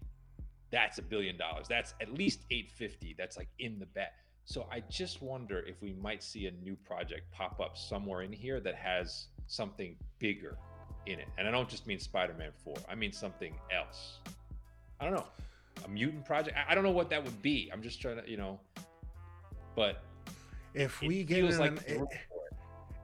that's 0.71 0.97
a 0.97 1.01
billion 1.01 1.37
dollars. 1.37 1.67
That's 1.67 1.93
at 2.01 2.13
least 2.13 2.41
850. 2.51 3.15
That's 3.17 3.37
like 3.37 3.49
in 3.59 3.79
the 3.79 3.85
bet. 3.85 4.13
So 4.45 4.67
I 4.71 4.81
just 4.89 5.21
wonder 5.21 5.59
if 5.59 5.81
we 5.81 5.93
might 5.93 6.21
see 6.21 6.47
a 6.47 6.51
new 6.51 6.75
project 6.75 7.31
pop 7.31 7.59
up 7.59 7.77
somewhere 7.77 8.21
in 8.21 8.31
here 8.31 8.59
that 8.59 8.75
has 8.75 9.27
something 9.47 9.95
bigger 10.19 10.57
in 11.07 11.19
it. 11.19 11.27
And 11.37 11.47
I 11.47 11.51
don't 11.51 11.69
just 11.69 11.87
mean 11.87 11.99
Spider-Man 11.99 12.51
4. 12.63 12.75
I 12.89 12.95
mean 12.95 13.11
something 13.11 13.55
else. 13.75 14.19
I 14.99 15.05
don't 15.05 15.13
know. 15.13 15.25
A 15.83 15.89
mutant 15.89 16.25
project. 16.25 16.57
I 16.67 16.75
don't 16.75 16.83
know 16.83 16.91
what 16.91 17.09
that 17.09 17.23
would 17.23 17.41
be. 17.41 17.69
I'm 17.73 17.81
just 17.81 18.01
trying 18.01 18.21
to, 18.21 18.29
you 18.29 18.37
know, 18.37 18.59
but 19.75 20.03
if 20.73 21.01
we 21.01 21.23
get 21.23 21.43
an, 21.43 21.57
like 21.57 21.99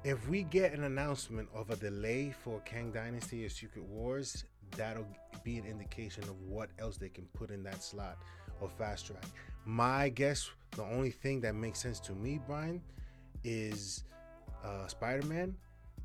if 0.03 0.27
we 0.29 0.43
get 0.43 0.73
an 0.73 0.83
announcement 0.83 1.49
of 1.53 1.69
a 1.69 1.75
delay 1.75 2.33
for 2.43 2.59
Kang 2.61 2.91
Dynasty 2.91 3.45
or 3.45 3.49
Secret 3.49 3.83
Wars, 3.83 4.45
that'll 4.77 5.07
be 5.43 5.57
an 5.57 5.65
indication 5.65 6.23
of 6.23 6.39
what 6.41 6.69
else 6.79 6.97
they 6.97 7.09
can 7.09 7.25
put 7.33 7.49
in 7.49 7.63
that 7.63 7.83
slot 7.83 8.17
or 8.59 8.69
fast 8.69 9.07
track. 9.07 9.23
My 9.65 10.09
guess, 10.09 10.49
the 10.71 10.83
only 10.83 11.11
thing 11.11 11.41
that 11.41 11.55
makes 11.55 11.79
sense 11.79 11.99
to 12.01 12.13
me, 12.13 12.39
Brian, 12.47 12.81
is 13.43 14.03
uh, 14.63 14.87
Spider 14.87 15.25
Man, 15.27 15.55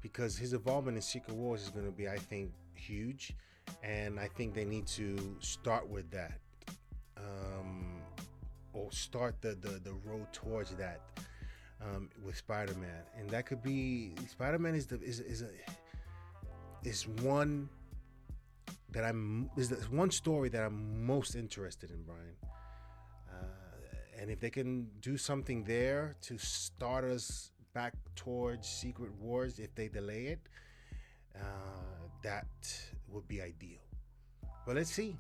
because 0.01 0.37
his 0.37 0.53
involvement 0.53 0.97
in 0.97 1.03
Secret 1.03 1.35
Wars 1.35 1.63
is 1.63 1.71
going 1.71 1.87
to 1.87 1.93
be, 1.93 2.09
I 2.09 2.17
think, 2.17 2.51
huge, 2.75 3.33
and 3.83 4.19
I 4.19 4.29
think 4.29 4.55
they 4.55 4.65
need 4.65 4.87
to 4.89 5.37
start 5.41 5.89
with 5.89 6.11
that, 6.11 6.39
um, 7.17 8.01
or 8.73 8.91
start 8.93 9.41
the, 9.41 9.57
the 9.61 9.81
the 9.83 9.95
road 10.05 10.27
towards 10.33 10.71
that 10.77 11.01
um, 11.83 12.09
with 12.25 12.37
Spider 12.37 12.75
Man, 12.75 13.03
and 13.19 13.29
that 13.31 13.47
could 13.47 13.63
be 13.63 14.13
Spider 14.29 14.59
Man 14.59 14.75
is 14.75 14.87
the 14.87 15.01
is 15.03 15.21
is 15.21 15.43
a 15.43 15.49
is 16.85 17.09
one 17.09 17.69
that 18.97 19.05
I'm 19.05 19.51
is 19.59 19.71
one 19.91 20.11
story 20.11 20.49
that 20.49 20.63
I'm 20.65 21.07
most 21.07 21.35
interested 21.35 21.91
in, 21.91 22.03
Brian. 22.03 22.37
Uh, 23.31 24.19
and 24.19 24.31
if 24.31 24.41
they 24.41 24.49
can 24.49 24.89
do 25.03 25.19
something 25.19 25.65
there 25.65 26.17
to 26.23 26.39
start 26.39 27.05
us 27.05 27.51
back 27.75 27.93
towards 28.15 28.67
Secret 28.67 29.13
Wars, 29.21 29.59
if 29.59 29.75
they 29.75 29.89
delay 29.89 30.29
it, 30.29 30.41
uh, 31.35 31.41
that 32.23 32.47
would 33.09 33.29
be 33.29 33.43
ideal. 33.43 33.85
But 34.65 34.77
let's 34.77 34.91
see. 34.91 35.15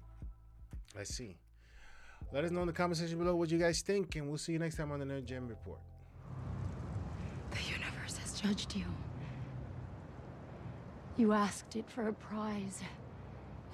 Let's 0.96 1.14
see. 1.14 1.36
Let 2.32 2.44
us 2.44 2.50
know 2.50 2.62
in 2.62 2.68
the 2.68 2.72
comment 2.72 2.96
section 2.96 3.18
below 3.18 3.36
what 3.36 3.50
you 3.50 3.58
guys 3.58 3.82
think, 3.82 4.16
and 4.16 4.26
we'll 4.26 4.38
see 4.38 4.52
you 4.52 4.58
next 4.58 4.76
time 4.76 4.90
on 4.90 5.00
the 5.00 5.04
Nerd 5.04 5.26
Gen 5.26 5.46
Report. 5.46 5.80
The 7.50 7.62
universe 7.70 8.16
has 8.16 8.40
judged 8.40 8.74
you. 8.74 8.86
You 11.18 11.34
asked 11.34 11.76
it 11.76 11.90
for 11.90 12.08
a 12.08 12.12
prize, 12.14 12.80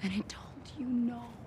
and 0.03 0.11
it 0.13 0.29
told 0.29 0.63
you 0.75 0.87
no. 0.87 1.42